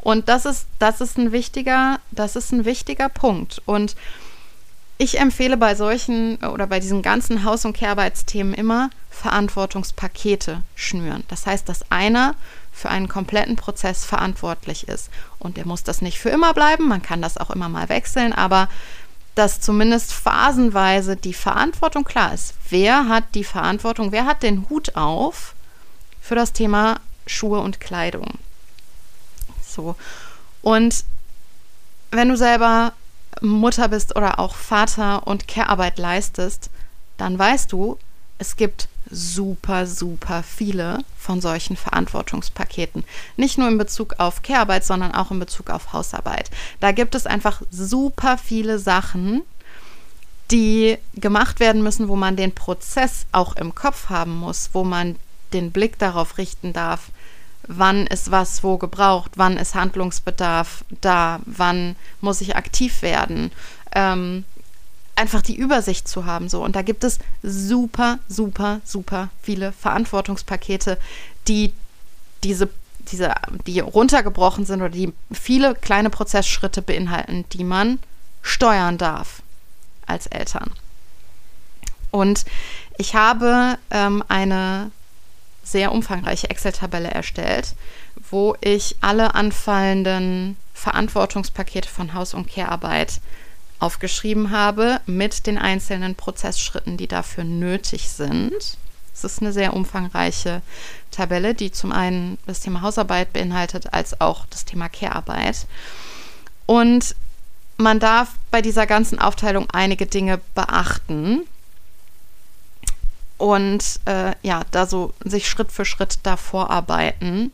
Und 0.02 0.28
das 0.28 0.44
ist, 0.46 0.66
das 0.78 1.00
ist 1.00 1.18
ein 1.18 1.32
wichtiger, 1.32 2.00
das 2.10 2.36
ist 2.36 2.52
ein 2.52 2.64
wichtiger 2.64 3.08
Punkt. 3.08 3.60
Und 3.66 3.96
ich 4.98 5.18
empfehle 5.18 5.56
bei 5.56 5.74
solchen 5.74 6.36
oder 6.44 6.66
bei 6.66 6.78
diesen 6.78 7.00
ganzen 7.00 7.44
Haus- 7.44 7.64
und 7.64 7.72
Kehrarbeitsthemen 7.72 8.52
immer 8.52 8.90
Verantwortungspakete 9.10 10.62
schnüren. 10.74 11.24
Das 11.28 11.46
heißt, 11.46 11.68
dass 11.68 11.90
einer 11.90 12.34
für 12.70 12.90
einen 12.90 13.08
kompletten 13.08 13.56
Prozess 13.56 14.04
verantwortlich 14.04 14.88
ist. 14.88 15.10
Und 15.38 15.56
der 15.56 15.66
muss 15.66 15.84
das 15.84 16.02
nicht 16.02 16.18
für 16.18 16.28
immer 16.28 16.52
bleiben, 16.54 16.86
man 16.86 17.02
kann 17.02 17.22
das 17.22 17.38
auch 17.38 17.50
immer 17.50 17.68
mal 17.68 17.88
wechseln, 17.88 18.32
aber 18.32 18.68
dass 19.34 19.60
zumindest 19.60 20.12
phasenweise 20.12 21.16
die 21.16 21.34
Verantwortung 21.34 22.04
klar 22.04 22.34
ist. 22.34 22.54
Wer 22.68 23.08
hat 23.08 23.34
die 23.34 23.44
Verantwortung, 23.44 24.12
wer 24.12 24.26
hat 24.26 24.42
den 24.42 24.68
Hut 24.68 24.96
auf 24.96 25.54
für 26.20 26.34
das 26.34 26.52
Thema 26.52 27.00
Schuhe 27.26 27.60
und 27.60 27.80
Kleidung? 27.80 28.38
So. 29.74 29.96
Und 30.62 31.04
wenn 32.10 32.28
du 32.28 32.36
selber 32.36 32.92
Mutter 33.40 33.88
bist 33.88 34.16
oder 34.16 34.38
auch 34.38 34.54
Vater 34.54 35.26
und 35.26 35.48
Care-Arbeit 35.48 35.98
leistest, 35.98 36.70
dann 37.16 37.38
weißt 37.38 37.70
du, 37.72 37.98
es 38.38 38.56
gibt 38.56 38.88
super, 39.10 39.86
super 39.86 40.42
viele 40.42 41.04
von 41.16 41.40
solchen 41.40 41.76
Verantwortungspaketen. 41.76 43.04
Nicht 43.36 43.58
nur 43.58 43.68
in 43.68 43.78
Bezug 43.78 44.14
auf 44.18 44.42
Care-Arbeit, 44.42 44.84
sondern 44.84 45.14
auch 45.14 45.30
in 45.30 45.38
Bezug 45.38 45.70
auf 45.70 45.92
Hausarbeit. 45.92 46.50
Da 46.80 46.92
gibt 46.92 47.14
es 47.14 47.26
einfach 47.26 47.62
super 47.70 48.38
viele 48.38 48.78
Sachen, 48.78 49.42
die 50.50 50.98
gemacht 51.14 51.60
werden 51.60 51.82
müssen, 51.82 52.08
wo 52.08 52.16
man 52.16 52.36
den 52.36 52.54
Prozess 52.54 53.26
auch 53.32 53.56
im 53.56 53.74
Kopf 53.74 54.08
haben 54.08 54.36
muss, 54.36 54.70
wo 54.72 54.84
man 54.84 55.16
den 55.52 55.72
Blick 55.72 55.98
darauf 55.98 56.38
richten 56.38 56.72
darf, 56.72 57.10
wann 57.70 58.06
ist 58.06 58.30
was 58.30 58.62
wo 58.64 58.78
gebraucht, 58.78 59.32
wann 59.36 59.56
ist 59.56 59.74
Handlungsbedarf 59.74 60.84
da, 61.00 61.40
wann 61.46 61.96
muss 62.20 62.40
ich 62.40 62.56
aktiv 62.56 63.02
werden. 63.02 63.52
Ähm, 63.92 64.44
einfach 65.14 65.42
die 65.42 65.54
Übersicht 65.56 66.08
zu 66.08 66.24
haben. 66.26 66.48
So. 66.48 66.64
Und 66.64 66.76
da 66.76 66.82
gibt 66.82 67.04
es 67.04 67.18
super, 67.42 68.18
super, 68.28 68.80
super 68.84 69.28
viele 69.42 69.72
Verantwortungspakete, 69.72 70.98
die 71.46 71.72
diese, 72.42 72.68
diese, 73.12 73.34
die 73.66 73.80
runtergebrochen 73.80 74.64
sind 74.64 74.80
oder 74.80 74.90
die 74.90 75.12
viele 75.30 75.74
kleine 75.74 76.10
Prozessschritte 76.10 76.82
beinhalten, 76.82 77.44
die 77.52 77.64
man 77.64 77.98
steuern 78.42 78.98
darf 78.98 79.42
als 80.06 80.26
Eltern. 80.26 80.72
Und 82.10 82.44
ich 82.98 83.14
habe 83.14 83.78
ähm, 83.90 84.24
eine 84.26 84.90
sehr 85.70 85.92
umfangreiche 85.92 86.50
Excel-Tabelle 86.50 87.10
erstellt, 87.10 87.74
wo 88.30 88.56
ich 88.60 88.96
alle 89.00 89.34
anfallenden 89.34 90.56
Verantwortungspakete 90.74 91.88
von 91.88 92.14
Haus- 92.14 92.34
und 92.34 92.48
Care-Arbeit 92.48 93.20
aufgeschrieben 93.78 94.50
habe 94.50 95.00
mit 95.06 95.46
den 95.46 95.58
einzelnen 95.58 96.14
Prozessschritten, 96.14 96.96
die 96.96 97.06
dafür 97.06 97.44
nötig 97.44 98.08
sind. 98.08 98.78
Es 99.12 99.24
ist 99.24 99.40
eine 99.40 99.52
sehr 99.52 99.74
umfangreiche 99.74 100.62
Tabelle, 101.10 101.54
die 101.54 101.72
zum 101.72 101.92
einen 101.92 102.38
das 102.46 102.60
Thema 102.60 102.82
Hausarbeit 102.82 103.32
beinhaltet, 103.32 103.92
als 103.92 104.20
auch 104.20 104.46
das 104.46 104.64
Thema 104.64 104.88
Care-Arbeit. 104.88 105.66
Und 106.66 107.14
man 107.76 107.98
darf 107.98 108.28
bei 108.50 108.62
dieser 108.62 108.86
ganzen 108.86 109.18
Aufteilung 109.18 109.68
einige 109.70 110.06
Dinge 110.06 110.40
beachten 110.54 111.42
und 113.40 114.00
äh, 114.04 114.32
ja, 114.42 114.62
da 114.70 114.86
so 114.86 115.14
sich 115.24 115.48
Schritt 115.48 115.72
für 115.72 115.86
Schritt 115.86 116.18
da 116.22 116.36
vorarbeiten. 116.36 117.52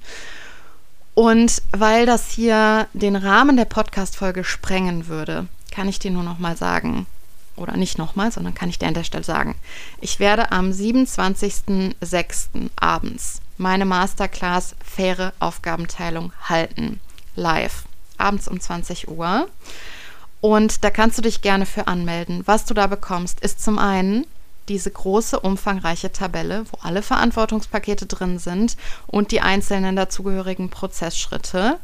Und 1.15 1.63
weil 1.71 2.05
das 2.07 2.31
hier 2.31 2.89
den 2.93 3.15
Rahmen 3.17 3.57
der 3.57 3.65
Podcast-Folge 3.67 4.43
sprengen 4.45 5.07
würde, 5.07 5.47
kann 5.71 5.89
ich 5.89 5.99
dir 5.99 6.11
nur 6.11 6.25
noch 6.25 6.39
mal 6.39 6.57
sagen, 6.57 7.07
oder 7.55 7.77
nicht 7.77 7.99
nochmal, 7.99 8.33
sondern 8.33 8.53
kann 8.53 8.69
ich 8.69 8.79
dir 8.81 8.89
an 8.89 8.95
der 8.95 9.05
Stelle 9.05 9.23
sagen, 9.25 9.55
ich 10.01 10.19
werde 10.19 10.53
am 10.53 10.71
27.06. 10.71 12.69
abends 12.75 13.41
meine 13.57 13.87
Masterclass 13.87 14.75
Faire 14.85 15.33
Aufgabenteilung 15.39 16.33
halten. 16.43 17.01
Live. 17.37 17.85
Abends 18.19 18.49
um 18.49 18.61
20 18.61 19.09
Uhr. 19.09 19.49
Und 20.41 20.85
da 20.85 20.91
kannst 20.91 21.17
du 21.17 21.23
dich 21.23 21.43
gerne 21.43 21.65
für 21.65 21.87
anmelden. 21.87 22.43
Was 22.45 22.65
du 22.67 22.75
da 22.75 22.89
bekommst, 22.89 23.41
ist 23.41 23.63
zum 23.63 23.79
einen 23.79 24.27
diese 24.69 24.91
große, 24.91 25.39
umfangreiche 25.41 26.13
Tabelle, 26.13 26.65
wo 26.71 26.79
alle 26.83 27.03
Verantwortungspakete 27.03 28.07
drin 28.07 28.39
sind 28.39 28.77
und 29.07 29.31
die 29.31 29.41
einzelnen 29.41 29.97
dazugehörigen 29.97 30.71
Prozessschritte. 30.71 31.79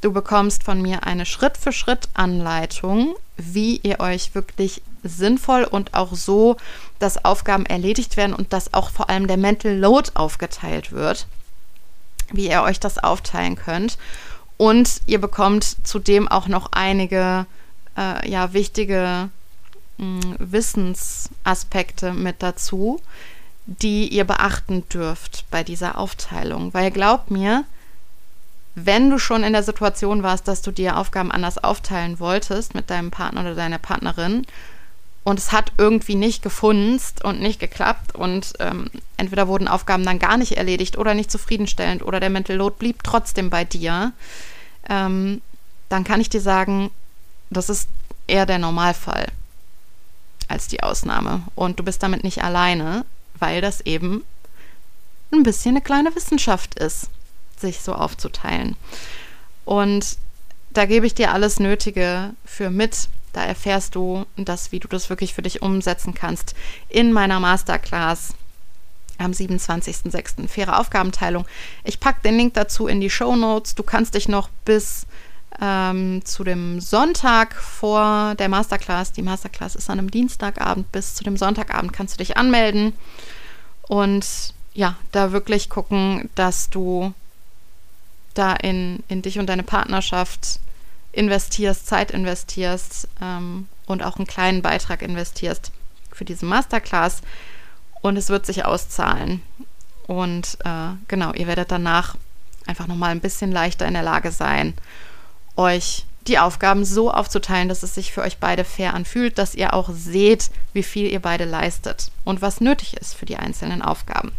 Du 0.00 0.12
bekommst 0.12 0.64
von 0.64 0.82
mir 0.82 1.04
eine 1.04 1.26
Schritt-für-Schritt-Anleitung, 1.26 3.14
wie 3.36 3.78
ihr 3.78 4.00
euch 4.00 4.34
wirklich 4.34 4.82
sinnvoll 5.02 5.64
und 5.64 5.94
auch 5.94 6.14
so, 6.14 6.56
dass 6.98 7.24
Aufgaben 7.24 7.66
erledigt 7.66 8.16
werden 8.16 8.34
und 8.34 8.52
dass 8.52 8.74
auch 8.74 8.90
vor 8.90 9.08
allem 9.08 9.26
der 9.26 9.36
Mental 9.36 9.76
Load 9.76 10.10
aufgeteilt 10.14 10.92
wird, 10.92 11.26
wie 12.32 12.48
ihr 12.48 12.62
euch 12.62 12.80
das 12.80 12.98
aufteilen 12.98 13.56
könnt. 13.56 13.98
Und 14.56 15.00
ihr 15.06 15.20
bekommt 15.20 15.76
zudem 15.86 16.28
auch 16.28 16.48
noch 16.48 16.72
einige 16.72 17.46
äh, 17.96 18.28
ja, 18.28 18.52
wichtige 18.52 19.30
mh, 19.98 20.22
hm, 20.22 20.36
Wissensaspekte 20.38 22.12
mit 22.12 22.42
dazu, 22.42 23.00
die 23.66 24.08
ihr 24.08 24.24
beachten 24.24 24.88
dürft 24.88 25.44
bei 25.50 25.64
dieser 25.64 25.98
Aufteilung. 25.98 26.72
Weil 26.72 26.90
glaubt 26.90 27.30
mir, 27.30 27.64
wenn 28.74 29.10
du 29.10 29.18
schon 29.18 29.42
in 29.42 29.54
der 29.54 29.62
Situation 29.62 30.22
warst, 30.22 30.46
dass 30.46 30.62
du 30.62 30.70
dir 30.70 30.98
Aufgaben 30.98 31.32
anders 31.32 31.58
aufteilen 31.58 32.20
wolltest 32.20 32.74
mit 32.74 32.90
deinem 32.90 33.10
Partner 33.10 33.40
oder 33.40 33.54
deiner 33.54 33.78
Partnerin 33.78 34.46
und 35.24 35.38
es 35.40 35.50
hat 35.50 35.72
irgendwie 35.78 36.14
nicht 36.14 36.42
gefunzt 36.42 37.24
und 37.24 37.40
nicht 37.40 37.58
geklappt 37.58 38.14
und 38.14 38.52
ähm, 38.60 38.90
entweder 39.16 39.48
wurden 39.48 39.66
Aufgaben 39.66 40.04
dann 40.04 40.20
gar 40.20 40.36
nicht 40.36 40.56
erledigt 40.56 40.98
oder 40.98 41.14
nicht 41.14 41.32
zufriedenstellend 41.32 42.04
oder 42.04 42.20
der 42.20 42.30
Mental 42.30 42.54
Load 42.54 42.76
blieb 42.78 43.02
trotzdem 43.02 43.50
bei 43.50 43.64
dir, 43.64 44.12
ähm, 44.88 45.40
dann 45.88 46.04
kann 46.04 46.20
ich 46.20 46.28
dir 46.28 46.40
sagen, 46.40 46.90
das 47.50 47.70
ist 47.70 47.88
eher 48.28 48.46
der 48.46 48.58
Normalfall 48.58 49.26
als 50.48 50.68
die 50.68 50.82
Ausnahme. 50.82 51.42
Und 51.54 51.78
du 51.78 51.84
bist 51.84 52.02
damit 52.02 52.24
nicht 52.24 52.42
alleine, 52.42 53.04
weil 53.38 53.60
das 53.60 53.80
eben 53.82 54.24
ein 55.32 55.42
bisschen 55.42 55.72
eine 55.72 55.82
kleine 55.82 56.14
Wissenschaft 56.14 56.78
ist, 56.78 57.08
sich 57.58 57.80
so 57.80 57.94
aufzuteilen. 57.94 58.76
Und 59.64 60.18
da 60.70 60.86
gebe 60.86 61.06
ich 61.06 61.14
dir 61.14 61.32
alles 61.32 61.58
Nötige 61.58 62.30
für 62.44 62.70
mit. 62.70 63.08
Da 63.32 63.44
erfährst 63.44 63.94
du 63.94 64.24
das, 64.36 64.72
wie 64.72 64.80
du 64.80 64.88
das 64.88 65.10
wirklich 65.10 65.34
für 65.34 65.42
dich 65.42 65.62
umsetzen 65.62 66.14
kannst 66.14 66.54
in 66.88 67.12
meiner 67.12 67.40
Masterclass 67.40 68.34
am 69.18 69.32
27.06. 69.32 70.48
Faire 70.48 70.78
Aufgabenteilung. 70.78 71.46
Ich 71.84 72.00
packe 72.00 72.22
den 72.22 72.36
Link 72.36 72.54
dazu 72.54 72.86
in 72.86 73.00
die 73.00 73.10
Show 73.10 73.36
Notes. 73.36 73.74
Du 73.74 73.82
kannst 73.82 74.14
dich 74.14 74.28
noch 74.28 74.48
bis 74.64 75.06
ähm, 75.60 76.24
zu 76.24 76.44
dem 76.44 76.80
Sonntag 76.80 77.54
vor 77.54 78.34
der 78.34 78.48
Masterclass. 78.48 79.12
Die 79.12 79.22
Masterclass 79.22 79.76
ist 79.76 79.90
an 79.90 79.98
einem 79.98 80.10
Dienstagabend. 80.10 80.90
Bis 80.92 81.14
zu 81.14 81.24
dem 81.24 81.36
Sonntagabend 81.36 81.92
kannst 81.92 82.14
du 82.14 82.18
dich 82.18 82.36
anmelden 82.36 82.92
und 83.88 84.54
ja, 84.74 84.96
da 85.12 85.32
wirklich 85.32 85.70
gucken, 85.70 86.28
dass 86.34 86.68
du 86.68 87.14
da 88.34 88.52
in, 88.52 89.02
in 89.08 89.22
dich 89.22 89.38
und 89.38 89.46
deine 89.46 89.62
Partnerschaft 89.62 90.60
investierst, 91.12 91.86
Zeit 91.86 92.10
investierst 92.10 93.08
ähm, 93.22 93.68
und 93.86 94.02
auch 94.02 94.16
einen 94.16 94.26
kleinen 94.26 94.60
Beitrag 94.60 95.00
investierst 95.00 95.72
für 96.12 96.24
diese 96.26 96.44
Masterclass. 96.44 97.22
Und 98.02 98.16
es 98.16 98.28
wird 98.28 98.44
sich 98.44 98.64
auszahlen. 98.64 99.42
Und 100.06 100.58
äh, 100.64 100.94
genau, 101.08 101.32
ihr 101.32 101.46
werdet 101.46 101.70
danach 101.70 102.16
einfach 102.66 102.86
nochmal 102.86 103.10
ein 103.10 103.20
bisschen 103.20 103.50
leichter 103.50 103.86
in 103.86 103.94
der 103.94 104.02
Lage 104.02 104.30
sein, 104.30 104.74
euch 105.56 106.04
die 106.26 106.38
Aufgaben 106.38 106.84
so 106.84 107.10
aufzuteilen, 107.10 107.68
dass 107.68 107.82
es 107.82 107.94
sich 107.94 108.12
für 108.12 108.22
euch 108.22 108.38
beide 108.38 108.64
fair 108.64 108.94
anfühlt, 108.94 109.38
dass 109.38 109.54
ihr 109.54 109.74
auch 109.74 109.90
seht, 109.92 110.50
wie 110.72 110.82
viel 110.82 111.10
ihr 111.10 111.20
beide 111.20 111.44
leistet 111.44 112.10
und 112.24 112.42
was 112.42 112.60
nötig 112.60 112.96
ist 112.96 113.14
für 113.14 113.26
die 113.26 113.36
einzelnen 113.36 113.82
Aufgaben. 113.82 114.32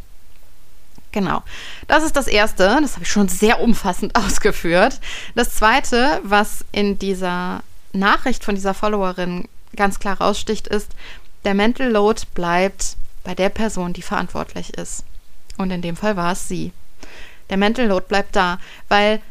Genau. 1.12 1.42
Das 1.88 2.04
ist 2.04 2.16
das 2.16 2.28
Erste. 2.28 2.78
Das 2.82 2.94
habe 2.94 3.04
ich 3.04 3.12
schon 3.12 3.30
sehr 3.30 3.62
umfassend 3.62 4.16
ausgeführt. 4.16 5.00
Das 5.36 5.56
Zweite, 5.56 6.20
was 6.24 6.66
in 6.72 7.00
dieser 7.00 7.64
Nachricht 7.94 8.44
von 8.44 8.56
dieser 8.56 8.74
Followerin 8.74 9.48
ganz 9.76 10.00
klar 10.00 10.20
raussticht, 10.20 10.68
ist, 10.68 10.92
der 11.46 11.54
Mental 11.54 11.90
Load 11.90 12.24
bleibt 12.34 12.98
bei 13.24 13.34
der 13.34 13.50
Person, 13.50 13.94
die 13.94 14.02
verantwortlich 14.02 14.74
ist. 14.74 15.04
Und 15.58 15.72
in 15.72 15.82
dem 15.82 15.96
Fall 15.96 16.16
war 16.16 16.34
es 16.34 16.48
sie. 16.48 16.72
Der 17.50 17.58
Mental 17.58 17.88
Load 17.88 18.06
bleibt 18.08 18.36
da, 18.36 18.60
weil 18.90 19.22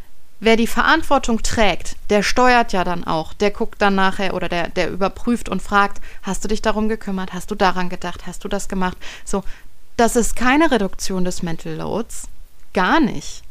wer 0.41 0.57
die 0.57 0.67
Verantwortung 0.67 1.43
trägt, 1.43 1.97
der 2.11 2.23
steuert 2.23 2.73
ja 2.73 2.85
dann 2.85 3.05
auch. 3.05 3.33
Der 3.33 3.51
guckt 3.51 3.81
dann 3.81 3.95
nachher 3.95 4.35
oder 4.35 4.49
der, 4.49 4.69
der 4.69 4.91
überprüft 4.91 5.49
und 5.49 5.63
fragt, 5.63 6.01
hast 6.23 6.45
du 6.45 6.49
dich 6.49 6.63
darum 6.63 6.89
gekümmert? 6.89 7.33
Hast 7.33 7.51
du 7.51 7.55
daran 7.55 7.89
gedacht? 7.89 8.27
Hast 8.27 8.45
du 8.45 8.49
das 8.49 8.69
gemacht? 8.69 8.97
So, 9.25 9.43
das 9.97 10.17
ist 10.17 10.37
keine 10.37 10.71
Reduktion 10.71 11.25
des 11.25 11.43
Mental 11.43 11.75
Loads. 11.75 12.29
Gar 12.75 13.01
nicht. 13.01 13.43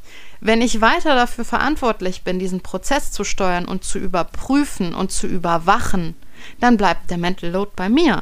Wenn 0.41 0.61
ich 0.61 0.81
weiter 0.81 1.15
dafür 1.15 1.45
verantwortlich 1.45 2.23
bin, 2.23 2.37
diesen 2.37 2.61
Prozess 2.61 3.11
zu 3.11 3.23
steuern 3.23 3.65
und 3.65 3.83
zu 3.83 3.97
überprüfen 3.97 4.93
und 4.93 5.11
zu 5.11 5.25
überwachen, 5.25 6.15
dann 6.59 6.77
bleibt 6.77 7.09
der 7.09 7.17
Mental 7.17 7.49
Load 7.49 7.71
bei 7.75 7.89
mir. 7.89 8.21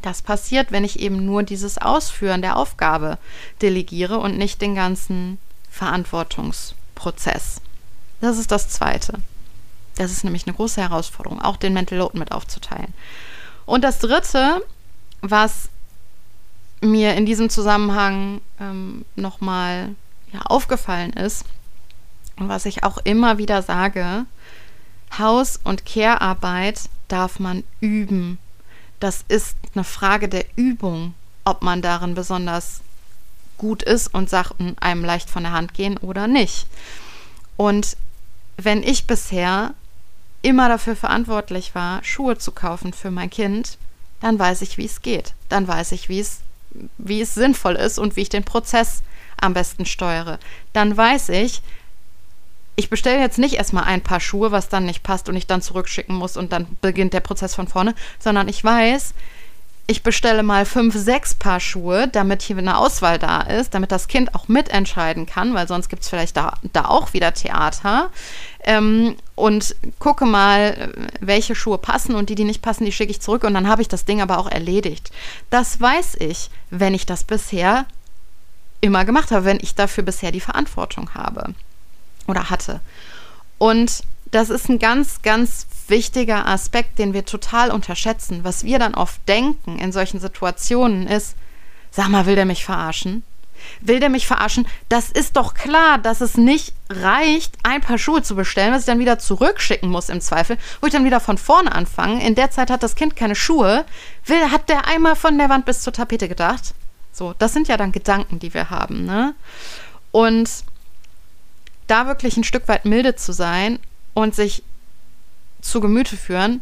Das 0.00 0.22
passiert, 0.22 0.72
wenn 0.72 0.84
ich 0.84 0.98
eben 1.00 1.24
nur 1.26 1.42
dieses 1.42 1.78
Ausführen 1.78 2.42
der 2.42 2.56
Aufgabe 2.56 3.18
delegiere 3.60 4.18
und 4.18 4.38
nicht 4.38 4.62
den 4.62 4.74
ganzen 4.74 5.38
Verantwortungs 5.70 6.74
Prozess. 6.94 7.60
Das 8.20 8.38
ist 8.38 8.50
das 8.50 8.68
Zweite. 8.68 9.14
Das 9.96 10.10
ist 10.10 10.24
nämlich 10.24 10.46
eine 10.46 10.54
große 10.54 10.80
Herausforderung, 10.80 11.40
auch 11.40 11.56
den 11.56 11.72
Mental 11.72 11.98
Load 11.98 12.18
mit 12.18 12.32
aufzuteilen. 12.32 12.92
Und 13.66 13.82
das 13.82 13.98
Dritte, 13.98 14.62
was 15.20 15.68
mir 16.80 17.14
in 17.14 17.26
diesem 17.26 17.48
Zusammenhang 17.48 18.40
ähm, 18.60 19.04
nochmal 19.16 19.94
ja, 20.32 20.40
aufgefallen 20.42 21.12
ist 21.12 21.44
und 22.36 22.48
was 22.48 22.66
ich 22.66 22.82
auch 22.84 22.98
immer 23.04 23.38
wieder 23.38 23.62
sage, 23.62 24.26
Haus- 25.18 25.60
und 25.62 25.86
Care-Arbeit 25.86 26.80
darf 27.08 27.38
man 27.38 27.62
üben. 27.80 28.38
Das 29.00 29.24
ist 29.28 29.56
eine 29.74 29.84
Frage 29.84 30.28
der 30.28 30.44
Übung, 30.56 31.14
ob 31.44 31.62
man 31.62 31.82
darin 31.82 32.14
besonders 32.14 32.80
gut 33.64 33.82
ist 33.82 34.08
und 34.08 34.28
Sachen 34.28 34.76
einem 34.78 35.02
leicht 35.02 35.30
von 35.30 35.42
der 35.42 35.52
Hand 35.52 35.72
gehen 35.72 35.96
oder 35.96 36.26
nicht. 36.26 36.66
Und 37.56 37.96
wenn 38.58 38.82
ich 38.82 39.06
bisher 39.06 39.72
immer 40.42 40.68
dafür 40.68 40.94
verantwortlich 40.94 41.74
war, 41.74 42.04
Schuhe 42.04 42.36
zu 42.36 42.52
kaufen 42.52 42.92
für 42.92 43.10
mein 43.10 43.30
Kind, 43.30 43.78
dann 44.20 44.38
weiß 44.38 44.60
ich, 44.60 44.76
wie 44.76 44.84
es 44.84 45.00
geht. 45.00 45.32
Dann 45.48 45.66
weiß 45.66 45.92
ich, 45.92 46.10
wie 46.10 46.20
es, 46.20 46.40
wie 46.98 47.22
es 47.22 47.32
sinnvoll 47.32 47.76
ist 47.76 47.98
und 47.98 48.16
wie 48.16 48.20
ich 48.20 48.28
den 48.28 48.44
Prozess 48.44 49.02
am 49.40 49.54
besten 49.54 49.86
steuere. 49.86 50.38
Dann 50.74 50.94
weiß 50.94 51.30
ich, 51.30 51.62
ich 52.76 52.90
bestelle 52.90 53.20
jetzt 53.20 53.38
nicht 53.38 53.54
erstmal 53.54 53.84
ein 53.84 54.02
paar 54.02 54.20
Schuhe, 54.20 54.52
was 54.52 54.68
dann 54.68 54.84
nicht 54.84 55.02
passt 55.02 55.30
und 55.30 55.36
ich 55.36 55.46
dann 55.46 55.62
zurückschicken 55.62 56.14
muss 56.14 56.36
und 56.36 56.52
dann 56.52 56.66
beginnt 56.82 57.14
der 57.14 57.20
Prozess 57.20 57.54
von 57.54 57.66
vorne, 57.66 57.94
sondern 58.18 58.46
ich 58.46 58.62
weiß, 58.62 59.14
ich 59.86 60.02
bestelle 60.02 60.42
mal 60.42 60.64
fünf, 60.64 60.94
sechs 60.94 61.34
Paar 61.34 61.60
Schuhe, 61.60 62.08
damit 62.08 62.40
hier 62.40 62.56
eine 62.56 62.78
Auswahl 62.78 63.18
da 63.18 63.42
ist, 63.42 63.74
damit 63.74 63.92
das 63.92 64.08
Kind 64.08 64.34
auch 64.34 64.48
mitentscheiden 64.48 65.26
kann, 65.26 65.52
weil 65.52 65.68
sonst 65.68 65.88
gibt 65.88 66.02
es 66.02 66.08
vielleicht 66.08 66.36
da, 66.36 66.54
da 66.72 66.86
auch 66.86 67.12
wieder 67.12 67.34
Theater. 67.34 68.10
Ähm, 68.60 69.16
und 69.34 69.76
gucke 69.98 70.24
mal, 70.24 70.90
welche 71.20 71.54
Schuhe 71.54 71.76
passen 71.76 72.14
und 72.14 72.30
die, 72.30 72.34
die 72.34 72.44
nicht 72.44 72.62
passen, 72.62 72.86
die 72.86 72.92
schicke 72.92 73.10
ich 73.10 73.20
zurück 73.20 73.44
und 73.44 73.52
dann 73.52 73.68
habe 73.68 73.82
ich 73.82 73.88
das 73.88 74.06
Ding 74.06 74.22
aber 74.22 74.38
auch 74.38 74.50
erledigt. 74.50 75.10
Das 75.50 75.78
weiß 75.80 76.16
ich, 76.20 76.50
wenn 76.70 76.94
ich 76.94 77.04
das 77.04 77.24
bisher 77.24 77.84
immer 78.80 79.04
gemacht 79.04 79.32
habe, 79.32 79.44
wenn 79.44 79.60
ich 79.60 79.74
dafür 79.74 80.04
bisher 80.04 80.32
die 80.32 80.40
Verantwortung 80.40 81.12
habe 81.12 81.54
oder 82.26 82.48
hatte. 82.48 82.80
Und 83.58 84.02
das 84.34 84.50
ist 84.50 84.68
ein 84.68 84.78
ganz, 84.78 85.22
ganz 85.22 85.66
wichtiger 85.86 86.46
Aspekt, 86.46 86.98
den 86.98 87.12
wir 87.12 87.24
total 87.24 87.70
unterschätzen. 87.70 88.40
Was 88.42 88.64
wir 88.64 88.78
dann 88.78 88.94
oft 88.94 89.20
denken 89.28 89.78
in 89.78 89.92
solchen 89.92 90.18
Situationen 90.18 91.06
ist, 91.06 91.36
sag 91.90 92.08
mal, 92.08 92.26
will 92.26 92.34
der 92.34 92.44
mich 92.44 92.64
verarschen? 92.64 93.22
Will 93.80 94.00
der 94.00 94.08
mich 94.08 94.26
verarschen? 94.26 94.66
Das 94.88 95.10
ist 95.10 95.36
doch 95.36 95.54
klar, 95.54 95.98
dass 95.98 96.20
es 96.20 96.36
nicht 96.36 96.74
reicht, 96.90 97.56
ein 97.62 97.80
paar 97.80 97.96
Schuhe 97.98 98.22
zu 98.22 98.34
bestellen, 98.34 98.72
was 98.72 98.80
ich 98.80 98.86
dann 98.86 98.98
wieder 98.98 99.20
zurückschicken 99.20 99.88
muss 99.88 100.08
im 100.08 100.20
Zweifel, 100.20 100.58
wo 100.80 100.88
ich 100.88 100.92
dann 100.92 101.04
wieder 101.04 101.20
von 101.20 101.38
vorne 101.38 101.72
anfange. 101.72 102.26
In 102.26 102.34
der 102.34 102.50
Zeit 102.50 102.70
hat 102.70 102.82
das 102.82 102.96
Kind 102.96 103.14
keine 103.14 103.36
Schuhe. 103.36 103.84
Will, 104.26 104.50
hat 104.50 104.68
der 104.68 104.88
einmal 104.88 105.14
von 105.14 105.38
der 105.38 105.48
Wand 105.48 105.64
bis 105.64 105.82
zur 105.82 105.92
Tapete 105.92 106.28
gedacht? 106.28 106.74
So, 107.12 107.34
das 107.38 107.52
sind 107.52 107.68
ja 107.68 107.76
dann 107.76 107.92
Gedanken, 107.92 108.40
die 108.40 108.52
wir 108.52 108.70
haben, 108.70 109.04
ne? 109.04 109.34
Und 110.10 110.50
da 111.86 112.06
wirklich 112.06 112.36
ein 112.36 112.44
Stück 112.44 112.66
weit 112.66 112.84
milde 112.84 113.14
zu 113.14 113.32
sein 113.32 113.78
und 114.14 114.34
sich 114.34 114.62
zu 115.60 115.80
Gemüte 115.80 116.16
führen, 116.16 116.60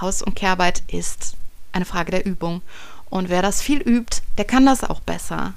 Haus- 0.00 0.22
und 0.22 0.34
Kehrarbeit 0.34 0.82
ist 0.88 1.36
eine 1.72 1.84
Frage 1.84 2.10
der 2.10 2.26
Übung. 2.26 2.62
Und 3.10 3.28
wer 3.28 3.42
das 3.42 3.62
viel 3.62 3.80
übt, 3.80 4.22
der 4.38 4.44
kann 4.44 4.66
das 4.66 4.82
auch 4.82 5.00
besser. 5.00 5.54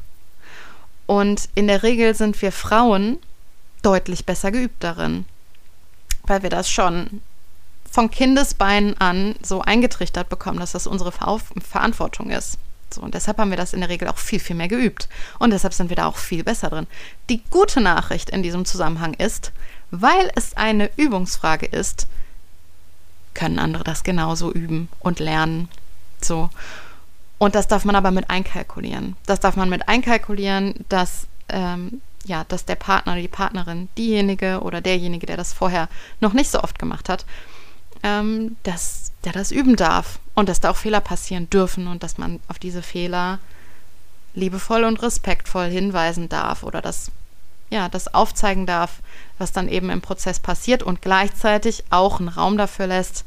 Und 1.06 1.50
in 1.56 1.68
der 1.68 1.84
Regel 1.84 2.14
sind 2.16 2.40
wir 2.42 2.52
Frauen 2.52 3.18
deutlich 3.82 4.26
besser 4.26 4.52
geübt 4.52 4.84
darin, 4.84 5.26
weil 6.24 6.44
wir 6.44 6.50
das 6.50 6.70
schon 6.70 7.22
von 7.90 8.12
Kindesbeinen 8.12 8.98
an 9.00 9.36
so 9.42 9.62
eingetrichtert 9.62 10.30
bekommen, 10.30 10.60
dass 10.60 10.74
das 10.74 10.88
unsere 10.88 11.12
Ver 11.12 11.40
Verantwortung 11.68 12.30
ist. 12.30 12.58
So, 12.94 13.02
und 13.02 13.16
deshalb 13.16 13.38
haben 13.38 13.50
wir 13.50 13.58
das 13.58 13.74
in 13.74 13.80
der 13.80 13.90
Regel 13.90 14.08
auch 14.08 14.18
viel, 14.18 14.40
viel 14.40 14.56
mehr 14.56 14.68
geübt. 14.68 15.10
Und 15.40 15.52
deshalb 15.52 15.74
sind 15.74 15.90
wir 15.90 15.96
da 15.96 16.06
auch 16.06 16.18
viel 16.18 16.44
besser 16.44 16.70
drin. 16.70 16.88
Die 17.30 17.42
gute 17.50 17.82
Nachricht 17.82 18.30
in 18.30 18.44
diesem 18.44 18.66
Zusammenhang 18.66 19.14
ist, 19.14 19.52
weil 19.92 20.32
es 20.36 20.56
eine 20.56 20.90
Übungsfrage 20.98 21.66
ist, 21.66 22.08
können 23.34 23.60
andere 23.60 23.84
das 23.84 24.04
genauso 24.04 24.52
üben 24.52 24.90
und 25.00 25.20
lernen. 25.20 25.70
So. 26.22 26.50
Und 27.38 27.56
das 27.56 27.68
darf 27.68 27.86
man 27.86 27.96
aber 27.96 28.12
mit 28.12 28.30
einkalkulieren. 28.30 29.16
Das 29.26 29.40
darf 29.40 29.56
man 29.56 29.70
mit 29.70 29.88
einkalkulieren, 29.88 30.74
dass, 30.90 31.28
ähm, 31.50 32.02
ja, 32.26 32.44
dass 32.46 32.66
der 32.66 32.76
Partner 32.76 33.14
oder 33.14 33.22
die 33.22 33.28
Partnerin, 33.28 33.90
diejenige 33.98 34.62
oder 34.62 34.82
derjenige, 34.82 35.28
der 35.28 35.38
das 35.38 35.54
vorher 35.54 35.88
noch 36.20 36.34
nicht 36.34 36.50
so 36.50 36.62
oft 36.62 36.80
gemacht 36.80 37.10
hat, 37.10 37.26
ähm, 38.04 38.58
dass 38.64 39.12
der 39.24 39.34
das 39.34 39.52
üben 39.52 39.76
darf 39.76 40.20
und 40.34 40.50
dass 40.50 40.60
da 40.60 40.72
auch 40.72 40.78
Fehler 40.78 41.00
passieren 41.00 41.50
dürfen 41.50 41.88
und 41.88 42.04
dass 42.04 42.18
man 42.18 42.40
auf 42.48 42.60
diese 42.60 42.82
Fehler 42.82 43.40
liebevoll 44.34 44.84
und 44.84 45.02
respektvoll 45.02 45.68
hinweisen 45.68 46.30
darf 46.30 46.64
oder 46.64 46.82
das 46.82 47.12
ja, 47.70 47.90
das 47.90 48.14
aufzeigen 48.14 48.66
darf, 48.66 49.02
was 49.38 49.52
dann 49.52 49.68
eben 49.68 49.90
im 49.90 50.02
Prozess 50.02 50.40
passiert 50.40 50.84
und 50.84 51.02
gleichzeitig 51.02 51.84
auch 51.90 52.20
einen 52.20 52.30
Raum 52.30 52.58
dafür 52.58 52.88
lässt, 52.88 53.26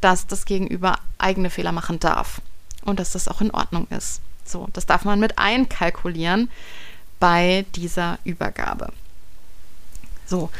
dass 0.00 0.26
das 0.26 0.44
Gegenüber 0.44 0.98
eigene 1.18 1.50
Fehler 1.50 1.72
machen 1.72 2.00
darf 2.00 2.40
und 2.84 3.00
dass 3.00 3.12
das 3.12 3.28
auch 3.28 3.40
in 3.40 3.50
Ordnung 3.52 3.86
ist. 3.90 4.20
So, 4.44 4.68
das 4.72 4.86
darf 4.86 5.04
man 5.04 5.20
mit 5.20 5.38
einkalkulieren 5.38 6.50
bei 7.20 7.64
dieser 7.74 8.18
Übergabe. 8.24 8.92
So, 10.26 10.50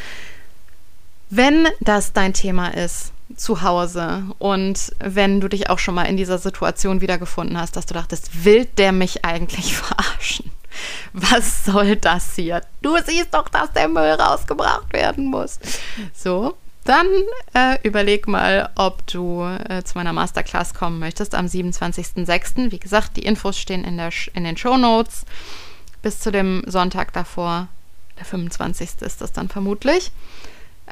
wenn 1.31 1.69
das 1.81 2.13
dein 2.13 2.33
Thema 2.33 2.69
ist 2.69 3.13
zu 3.37 3.63
Hause 3.63 4.23
und 4.39 4.93
wenn 4.99 5.41
du 5.41 5.49
dich 5.49 5.69
auch 5.69 5.79
schon 5.79 5.95
mal 5.95 6.05
in 6.05 6.17
dieser 6.17 6.39
Situation 6.39 7.01
wiedergefunden 7.01 7.59
hast, 7.59 7.77
dass 7.77 7.87
du 7.87 7.95
dachtest, 7.95 8.45
will 8.45 8.67
der 8.67 8.93
mich 8.93 9.25
eigentlich 9.25 9.77
verarschen? 9.77 10.51
Was 11.13 11.65
soll 11.65 11.97
das 11.97 12.35
hier? 12.35 12.63
Du 12.83 12.97
siehst 13.05 13.33
doch, 13.33 13.49
dass 13.49 13.73
der 13.73 13.89
Müll 13.89 14.13
rausgebracht 14.13 14.93
werden 14.93 15.27
muss. 15.27 15.59
So, 16.13 16.57
dann 16.85 17.07
äh, 17.55 17.79
überleg 17.83 18.29
mal, 18.29 18.71
ob 18.75 19.07
du 19.07 19.43
äh, 19.43 19.83
zu 19.85 19.97
meiner 19.97 20.13
Masterclass 20.13 20.75
kommen 20.75 20.99
möchtest 20.99 21.35
am 21.35 21.47
27.06. 21.47 22.71
Wie 22.71 22.79
gesagt, 22.79 23.17
die 23.17 23.25
Infos 23.25 23.59
stehen 23.59 23.85
in, 23.85 23.97
der, 23.97 24.11
in 24.35 24.45
den 24.45 24.57
Show 24.57 24.77
Notes. 24.77 25.25
Bis 26.03 26.21
zu 26.21 26.31
dem 26.31 26.63
Sonntag 26.67 27.15
davor, 27.15 27.69
der 28.19 28.27
25. 28.27 29.01
ist 29.01 29.23
das 29.23 29.33
dann 29.33 29.49
vermutlich, 29.49 30.13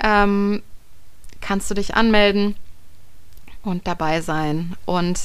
ähm, 0.02 0.62
kannst 1.42 1.70
du 1.70 1.74
dich 1.74 1.94
anmelden 1.94 2.56
und 3.62 3.86
dabei 3.86 4.22
sein 4.22 4.74
und 4.86 5.20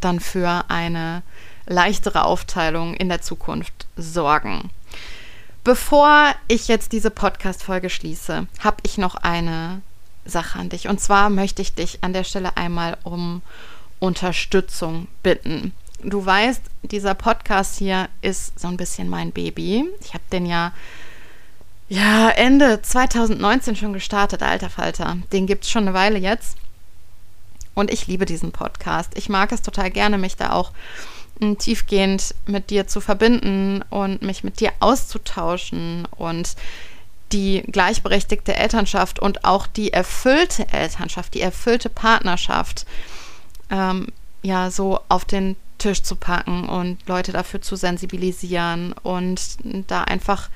dann 0.00 0.20
für 0.20 0.64
eine 0.68 1.22
leichtere 1.70 2.24
Aufteilung 2.24 2.94
in 2.94 3.08
der 3.08 3.22
Zukunft 3.22 3.86
sorgen. 3.96 4.70
Bevor 5.62 6.34
ich 6.48 6.68
jetzt 6.68 6.92
diese 6.92 7.10
Podcast-Folge 7.10 7.90
schließe, 7.90 8.46
habe 8.60 8.76
ich 8.82 8.98
noch 8.98 9.14
eine 9.14 9.80
Sache 10.24 10.58
an 10.58 10.68
dich. 10.68 10.88
Und 10.88 11.00
zwar 11.00 11.30
möchte 11.30 11.62
ich 11.62 11.74
dich 11.74 12.02
an 12.02 12.12
der 12.12 12.24
Stelle 12.24 12.56
einmal 12.56 12.98
um 13.04 13.42
Unterstützung 14.00 15.06
bitten. 15.22 15.72
Du 16.02 16.24
weißt, 16.24 16.62
dieser 16.82 17.14
Podcast 17.14 17.78
hier 17.78 18.08
ist 18.20 18.58
so 18.58 18.68
ein 18.68 18.76
bisschen 18.76 19.08
mein 19.08 19.32
Baby. 19.32 19.84
Ich 20.02 20.14
habe 20.14 20.24
den 20.32 20.46
ja, 20.46 20.72
ja 21.88 22.30
Ende 22.30 22.82
2019 22.82 23.76
schon 23.76 23.92
gestartet, 23.92 24.42
alter 24.42 24.70
Falter. 24.70 25.18
Den 25.32 25.46
gibt 25.46 25.64
es 25.64 25.70
schon 25.70 25.84
eine 25.84 25.94
Weile 25.94 26.18
jetzt. 26.18 26.56
Und 27.74 27.92
ich 27.92 28.06
liebe 28.06 28.24
diesen 28.26 28.50
Podcast. 28.50 29.12
Ich 29.14 29.28
mag 29.28 29.52
es 29.52 29.62
total 29.62 29.90
gerne, 29.90 30.18
mich 30.18 30.36
da 30.36 30.52
auch 30.52 30.72
tiefgehend 31.58 32.34
mit 32.46 32.70
dir 32.70 32.86
zu 32.86 33.00
verbinden 33.00 33.82
und 33.90 34.22
mich 34.22 34.44
mit 34.44 34.60
dir 34.60 34.72
auszutauschen 34.80 36.06
und 36.16 36.54
die 37.32 37.62
gleichberechtigte 37.70 38.54
Elternschaft 38.54 39.18
und 39.18 39.44
auch 39.44 39.66
die 39.66 39.92
erfüllte 39.92 40.68
Elternschaft, 40.72 41.34
die 41.34 41.40
erfüllte 41.40 41.88
Partnerschaft 41.88 42.86
ähm, 43.70 44.08
ja 44.42 44.70
so 44.70 45.00
auf 45.08 45.24
den 45.24 45.56
Tisch 45.78 46.02
zu 46.02 46.16
packen 46.16 46.68
und 46.68 46.98
Leute 47.06 47.32
dafür 47.32 47.62
zu 47.62 47.76
sensibilisieren 47.76 48.94
und 49.02 49.40
da 49.88 50.04
einfach 50.04 50.50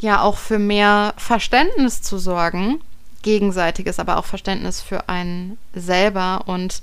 ja 0.00 0.22
auch 0.22 0.38
für 0.38 0.58
mehr 0.58 1.14
Verständnis 1.16 2.02
zu 2.02 2.18
sorgen, 2.18 2.80
gegenseitiges, 3.22 3.98
aber 3.98 4.16
auch 4.16 4.24
Verständnis 4.24 4.80
für 4.80 5.08
einen 5.08 5.58
selber 5.74 6.44
und 6.46 6.80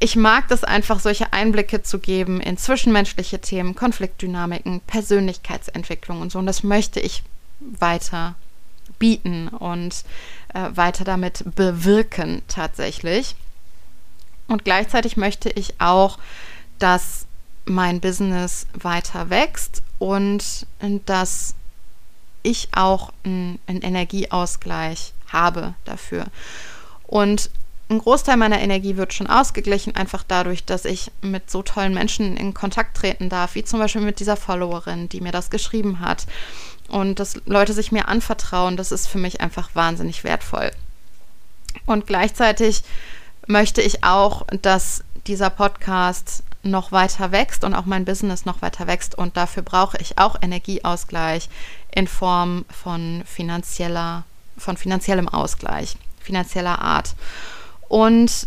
ich 0.00 0.16
mag 0.16 0.48
das 0.48 0.64
einfach, 0.64 1.00
solche 1.00 1.32
Einblicke 1.32 1.82
zu 1.82 1.98
geben 1.98 2.40
in 2.40 2.56
zwischenmenschliche 2.56 3.40
Themen, 3.40 3.74
Konfliktdynamiken, 3.74 4.80
Persönlichkeitsentwicklung 4.80 6.20
und 6.20 6.30
so. 6.30 6.38
Und 6.38 6.46
das 6.46 6.62
möchte 6.62 7.00
ich 7.00 7.24
weiter 7.60 8.36
bieten 8.98 9.48
und 9.48 10.04
äh, 10.54 10.70
weiter 10.74 11.04
damit 11.04 11.44
bewirken 11.56 12.42
tatsächlich. 12.46 13.34
Und 14.46 14.64
gleichzeitig 14.64 15.16
möchte 15.16 15.50
ich 15.50 15.80
auch, 15.80 16.18
dass 16.78 17.26
mein 17.64 18.00
Business 18.00 18.66
weiter 18.72 19.30
wächst 19.30 19.82
und 19.98 20.66
dass 21.06 21.54
ich 22.42 22.68
auch 22.72 23.12
einen 23.24 23.58
Energieausgleich 23.66 25.12
habe 25.26 25.74
dafür. 25.84 26.26
Und 27.06 27.50
ein 27.90 27.98
Großteil 27.98 28.36
meiner 28.36 28.60
Energie 28.60 28.96
wird 28.96 29.14
schon 29.14 29.28
ausgeglichen, 29.28 29.96
einfach 29.96 30.22
dadurch, 30.26 30.64
dass 30.64 30.84
ich 30.84 31.10
mit 31.22 31.50
so 31.50 31.62
tollen 31.62 31.94
Menschen 31.94 32.36
in 32.36 32.52
Kontakt 32.52 32.96
treten 32.96 33.28
darf, 33.28 33.54
wie 33.54 33.64
zum 33.64 33.78
Beispiel 33.78 34.02
mit 34.02 34.20
dieser 34.20 34.36
Followerin, 34.36 35.08
die 35.08 35.20
mir 35.20 35.32
das 35.32 35.50
geschrieben 35.50 36.00
hat. 36.00 36.26
Und 36.88 37.18
dass 37.18 37.40
Leute 37.46 37.72
sich 37.72 37.92
mir 37.92 38.08
anvertrauen, 38.08 38.76
das 38.76 38.92
ist 38.92 39.06
für 39.08 39.18
mich 39.18 39.40
einfach 39.40 39.70
wahnsinnig 39.74 40.24
wertvoll. 40.24 40.70
Und 41.86 42.06
gleichzeitig 42.06 42.82
möchte 43.46 43.80
ich 43.80 44.04
auch, 44.04 44.46
dass 44.62 45.02
dieser 45.26 45.50
Podcast 45.50 46.42
noch 46.62 46.92
weiter 46.92 47.32
wächst 47.32 47.64
und 47.64 47.74
auch 47.74 47.86
mein 47.86 48.04
Business 48.04 48.44
noch 48.44 48.62
weiter 48.62 48.86
wächst. 48.86 49.16
Und 49.16 49.36
dafür 49.36 49.62
brauche 49.62 49.96
ich 49.98 50.18
auch 50.18 50.36
Energieausgleich 50.40 51.48
in 51.90 52.06
Form 52.06 52.64
von 52.70 53.22
finanzieller, 53.26 54.24
von 54.58 54.76
finanziellem 54.76 55.28
Ausgleich, 55.28 55.96
finanzieller 56.20 56.80
Art. 56.80 57.14
Und 57.88 58.46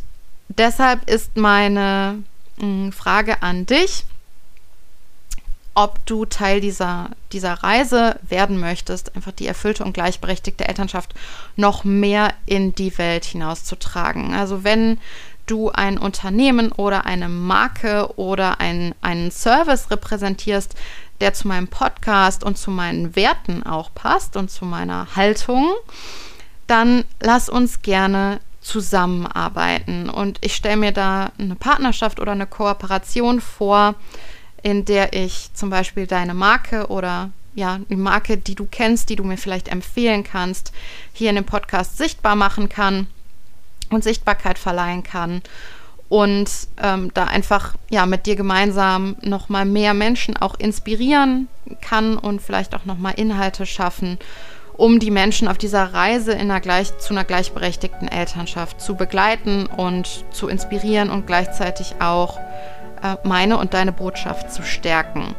deshalb 0.49 1.10
ist 1.10 1.38
meine 1.38 2.23
mh, 2.58 2.63
hm, 2.63 2.91
Frage 2.91 3.41
an 3.41 3.65
dich, 3.65 4.06
ob 5.73 6.06
du 6.06 6.25
Teil 6.25 6.60
dieser, 6.60 7.12
dieser 7.32 7.54
Reise 7.54 8.19
werden 8.27 8.60
möchtest, 8.60 9.15
einfach 9.15 9.32
die 9.32 9.47
erfüllte 9.47 9.86
und 9.86 9.93
gleichberechtigte 9.93 10.67
Elternschaft 10.67 11.13
noch 11.56 11.84
mehr 11.84 12.34
in 12.45 12.75
die 12.75 12.97
Welt 12.97 13.23
hinauszutragen. 13.23 14.34
Also 14.34 14.63
wenn 14.65 14.99
du 15.45 15.71
ein 15.71 15.97
Unternehmen 15.97 16.71
oder 16.71 17.06
eine 17.06 17.30
Marke 17.30 18.17
oder 18.17 18.60
ein, 18.60 18.93
einen 19.01 19.32
Service 19.32 19.89
repräsentierst, 19.89 20.75
der 21.21 21.34
zu 21.34 21.47
meinem 21.47 21.67
Podcast 21.67 22.43
und 22.43 22.58
zu 22.58 22.71
meinen 22.71 23.15
Werten 23.15 23.63
auch 23.63 23.93
passt 23.93 24.36
und 24.36 24.51
zu 24.51 24.65
meiner 24.65 25.15
Haltung, 25.15 25.69
dann 26.67 27.06
lass 27.21 27.47
uns 27.47 27.82
gerne 27.82 28.39
zusammenarbeiten. 28.62 30.10
Und 30.10 30.38
ich 30.41 30.56
stelle 30.56 30.78
mir 30.78 30.91
da 30.91 31.32
eine 31.38 31.56
Partnerschaft 31.56 32.19
oder 32.19 32.32
eine 32.32 32.47
Kooperation 32.47 33.41
vor, 33.41 33.95
in 34.63 34.86
der 34.86 35.13
ich 35.13 35.50
zum 35.54 35.69
Beispiel 35.69 36.08
deine 36.08 36.34
Marke 36.34 36.88
oder 36.88 37.32
ja, 37.54 37.80
die 37.89 37.95
Marke, 37.95 38.38
die 38.38 38.56
du 38.56 38.65
kennst, 38.69 39.10
die 39.10 39.15
du 39.15 39.24
mir 39.24 39.38
vielleicht 39.38 39.67
empfehlen 39.67 40.24
kannst, 40.24 40.71
hier 41.12 41.30
in 41.30 41.36
dem 41.36 41.45
Podcast 41.45 41.97
sichtbar 41.97 42.36
machen 42.36 42.69
kann 42.69 43.08
und 43.89 44.04
Sichtbarkeit 44.04 44.58
verleihen 44.58 45.04
kann 45.04 45.41
und 46.08 46.50
ähm, 46.82 47.12
da 47.13 47.26
einfach 47.26 47.76
ja 47.89 48.06
mit 48.06 48.26
dir 48.26 48.36
gemeinsam 48.36 49.17
noch 49.21 49.50
mal 49.50 49.65
mehr 49.65 49.93
Menschen 49.93 50.38
auch 50.38 50.56
inspirieren 50.60 51.47
kann 51.82 52.17
und 52.17 52.41
vielleicht 52.41 52.76
auch 52.76 52.86
noch 52.86 52.97
mal 52.97 53.12
Inhalte 53.12 53.65
schaffen 53.65 54.17
um 54.82 54.98
die 54.98 55.12
Menschen 55.12 55.48
auf 55.48 55.60
dieser 55.60 55.94
Reise 55.94 56.32
in 56.32 56.50
einer 56.50 56.60
gleich, 56.60 56.98
zu 56.98 57.13
einer 57.13 57.24
gleichberechtigten 57.24 58.08
Elternschaft 58.08 58.82
zu 58.82 58.96
begleiten 58.96 59.67
und 59.67 60.26
zu 60.32 60.48
inspirieren 60.48 61.12
und 61.12 61.28
gleichzeitig 61.28 61.94
auch 62.00 62.39
äh, 63.04 63.15
meine 63.24 63.60
und 63.60 63.76
deine 63.76 63.91
Botschaft 63.91 64.52
zu 64.52 64.63
stärken. 64.63 65.36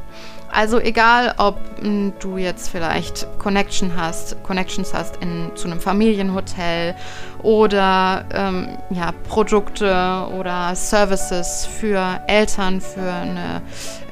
Also 0.52 0.78
egal, 0.78 1.34
ob 1.38 1.56
m, 1.78 1.84
hm, 1.84 2.12
du 2.20 2.36
jetzt 2.36 2.68
vielleicht 2.68 3.26
Connection 3.40 3.96
hast, 3.96 4.40
Connections 4.44 4.94
hast 4.94 5.16
in, 5.16 5.50
zu 5.56 5.66
einem 5.66 5.80
Familienhotel 5.80 6.94
oder 7.42 8.24
ähm, 8.32 8.78
ja, 8.90 9.10
Produkte 9.28 10.24
oder 10.38 10.76
Services 10.76 11.66
für 11.66 12.20
Eltern, 12.28 12.80
für 12.80 13.12
eine 13.12 13.60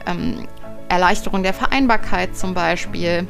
ähm, 0.09 0.49
Erleichterung 0.89 1.45
der 1.45 1.55
Vereinbarkeit 1.55 2.37
zum 2.37 2.53
Beispiel 2.53 3.29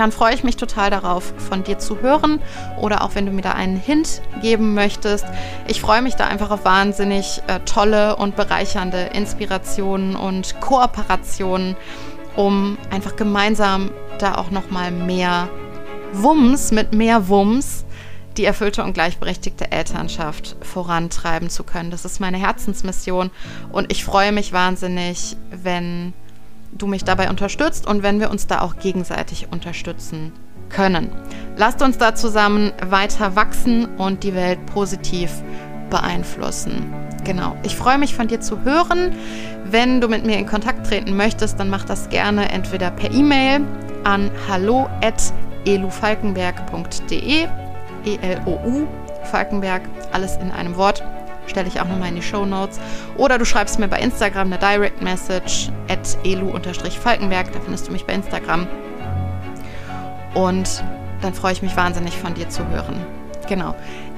dann 0.00 0.12
freue 0.12 0.34
ich 0.34 0.44
mich 0.44 0.56
total 0.56 0.90
darauf, 0.90 1.34
von 1.36 1.62
dir 1.62 1.78
zu 1.78 2.00
hören 2.00 2.40
oder 2.80 3.04
auch 3.04 3.14
wenn 3.14 3.26
du 3.26 3.32
mir 3.32 3.42
da 3.42 3.52
einen 3.52 3.76
Hint 3.76 4.22
geben 4.40 4.72
möchtest. 4.72 5.26
Ich 5.66 5.80
freue 5.82 6.00
mich 6.00 6.14
da 6.14 6.26
einfach 6.26 6.50
auf 6.50 6.64
wahnsinnig 6.64 7.42
äh, 7.48 7.60
tolle 7.66 8.16
und 8.16 8.34
bereichernde 8.34 9.10
Inspirationen 9.12 10.16
und 10.16 10.58
Kooperationen, 10.60 11.76
um 12.34 12.78
einfach 12.90 13.16
gemeinsam 13.16 13.90
da 14.18 14.36
auch 14.36 14.50
noch 14.50 14.70
mal 14.70 14.90
mehr 14.90 15.50
Wumms 16.14 16.72
mit 16.72 16.94
mehr 16.94 17.28
Wumms 17.28 17.84
die 18.36 18.44
erfüllte 18.46 18.82
und 18.84 18.94
gleichberechtigte 18.94 19.70
Elternschaft 19.70 20.56
vorantreiben 20.62 21.50
zu 21.50 21.62
können. 21.62 21.90
Das 21.90 22.06
ist 22.06 22.20
meine 22.20 22.38
Herzensmission 22.38 23.30
und 23.70 23.92
ich 23.92 24.04
freue 24.04 24.32
mich 24.32 24.52
wahnsinnig, 24.54 25.36
wenn 25.50 26.14
du 26.72 26.86
mich 26.86 27.04
dabei 27.04 27.30
unterstützt 27.30 27.86
und 27.86 28.02
wenn 28.02 28.20
wir 28.20 28.30
uns 28.30 28.46
da 28.46 28.60
auch 28.60 28.76
gegenseitig 28.76 29.48
unterstützen 29.50 30.32
können. 30.68 31.10
Lasst 31.56 31.80
uns 31.82 31.96
da 31.98 32.14
zusammen 32.14 32.72
weiter 32.86 33.34
wachsen 33.36 33.86
und 33.96 34.22
die 34.22 34.34
Welt 34.34 34.64
positiv 34.66 35.30
beeinflussen. 35.90 36.92
Genau. 37.24 37.56
Ich 37.64 37.76
freue 37.76 37.98
mich 37.98 38.14
von 38.14 38.28
dir 38.28 38.40
zu 38.40 38.64
hören. 38.64 39.14
Wenn 39.64 40.00
du 40.00 40.08
mit 40.08 40.24
mir 40.24 40.38
in 40.38 40.46
Kontakt 40.46 40.86
treten 40.86 41.14
möchtest, 41.16 41.60
dann 41.60 41.68
mach 41.68 41.84
das 41.84 42.08
gerne 42.08 42.50
entweder 42.50 42.90
per 42.90 43.12
E-Mail 43.12 43.60
an 44.04 44.30
hallo@elufalkenberg.de, 44.48 47.46
E 48.06 48.18
L 48.22 48.40
O 48.46 48.58
U 48.64 48.88
Falkenberg, 49.24 49.82
alles 50.12 50.36
in 50.36 50.50
einem 50.50 50.76
Wort 50.76 51.04
stelle 51.50 51.68
ich 51.68 51.80
auch 51.80 51.88
nochmal 51.88 52.08
in 52.08 52.16
die 52.16 52.22
Show 52.22 52.46
Notes. 52.46 52.80
Oder 53.16 53.38
du 53.38 53.44
schreibst 53.44 53.78
mir 53.78 53.88
bei 53.88 54.00
Instagram 54.00 54.52
eine 54.52 54.58
Direct 54.58 55.02
Message 55.02 55.70
at 55.88 56.16
elu-falkenberg, 56.24 57.52
da 57.52 57.60
findest 57.60 57.88
du 57.88 57.92
mich 57.92 58.06
bei 58.06 58.14
Instagram. 58.14 58.66
Und 60.34 60.82
dann 61.20 61.34
freue 61.34 61.52
ich 61.52 61.62
mich 61.62 61.76
wahnsinnig 61.76 62.16
von 62.16 62.34
dir 62.34 62.48
zu 62.48 62.66
hören. 62.68 63.04
Genau. 63.48 63.74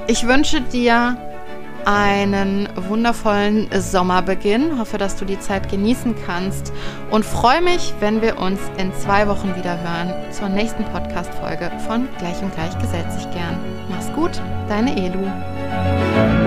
Ich 0.06 0.26
wünsche 0.26 0.60
dir 0.60 1.16
einen 1.84 2.68
wundervollen 2.76 3.68
Sommerbeginn. 3.76 4.78
Hoffe, 4.78 4.98
dass 4.98 5.16
du 5.16 5.24
die 5.24 5.38
Zeit 5.40 5.70
genießen 5.70 6.14
kannst 6.26 6.72
und 7.10 7.24
freue 7.24 7.62
mich, 7.62 7.94
wenn 8.00 8.22
wir 8.22 8.38
uns 8.38 8.60
in 8.76 8.92
zwei 8.94 9.26
Wochen 9.28 9.54
wieder 9.56 9.78
hören 9.80 10.12
zur 10.32 10.48
nächsten 10.48 10.84
Podcast-Folge 10.84 11.72
von 11.86 12.08
Gleich 12.18 12.40
und 12.42 12.54
Gleich 12.54 12.78
gesellt 12.78 13.10
sich 13.12 13.28
gern. 13.30 13.58
Mach's 13.88 14.12
gut, 14.12 14.40
deine 14.68 14.96
Elu. 14.96 16.41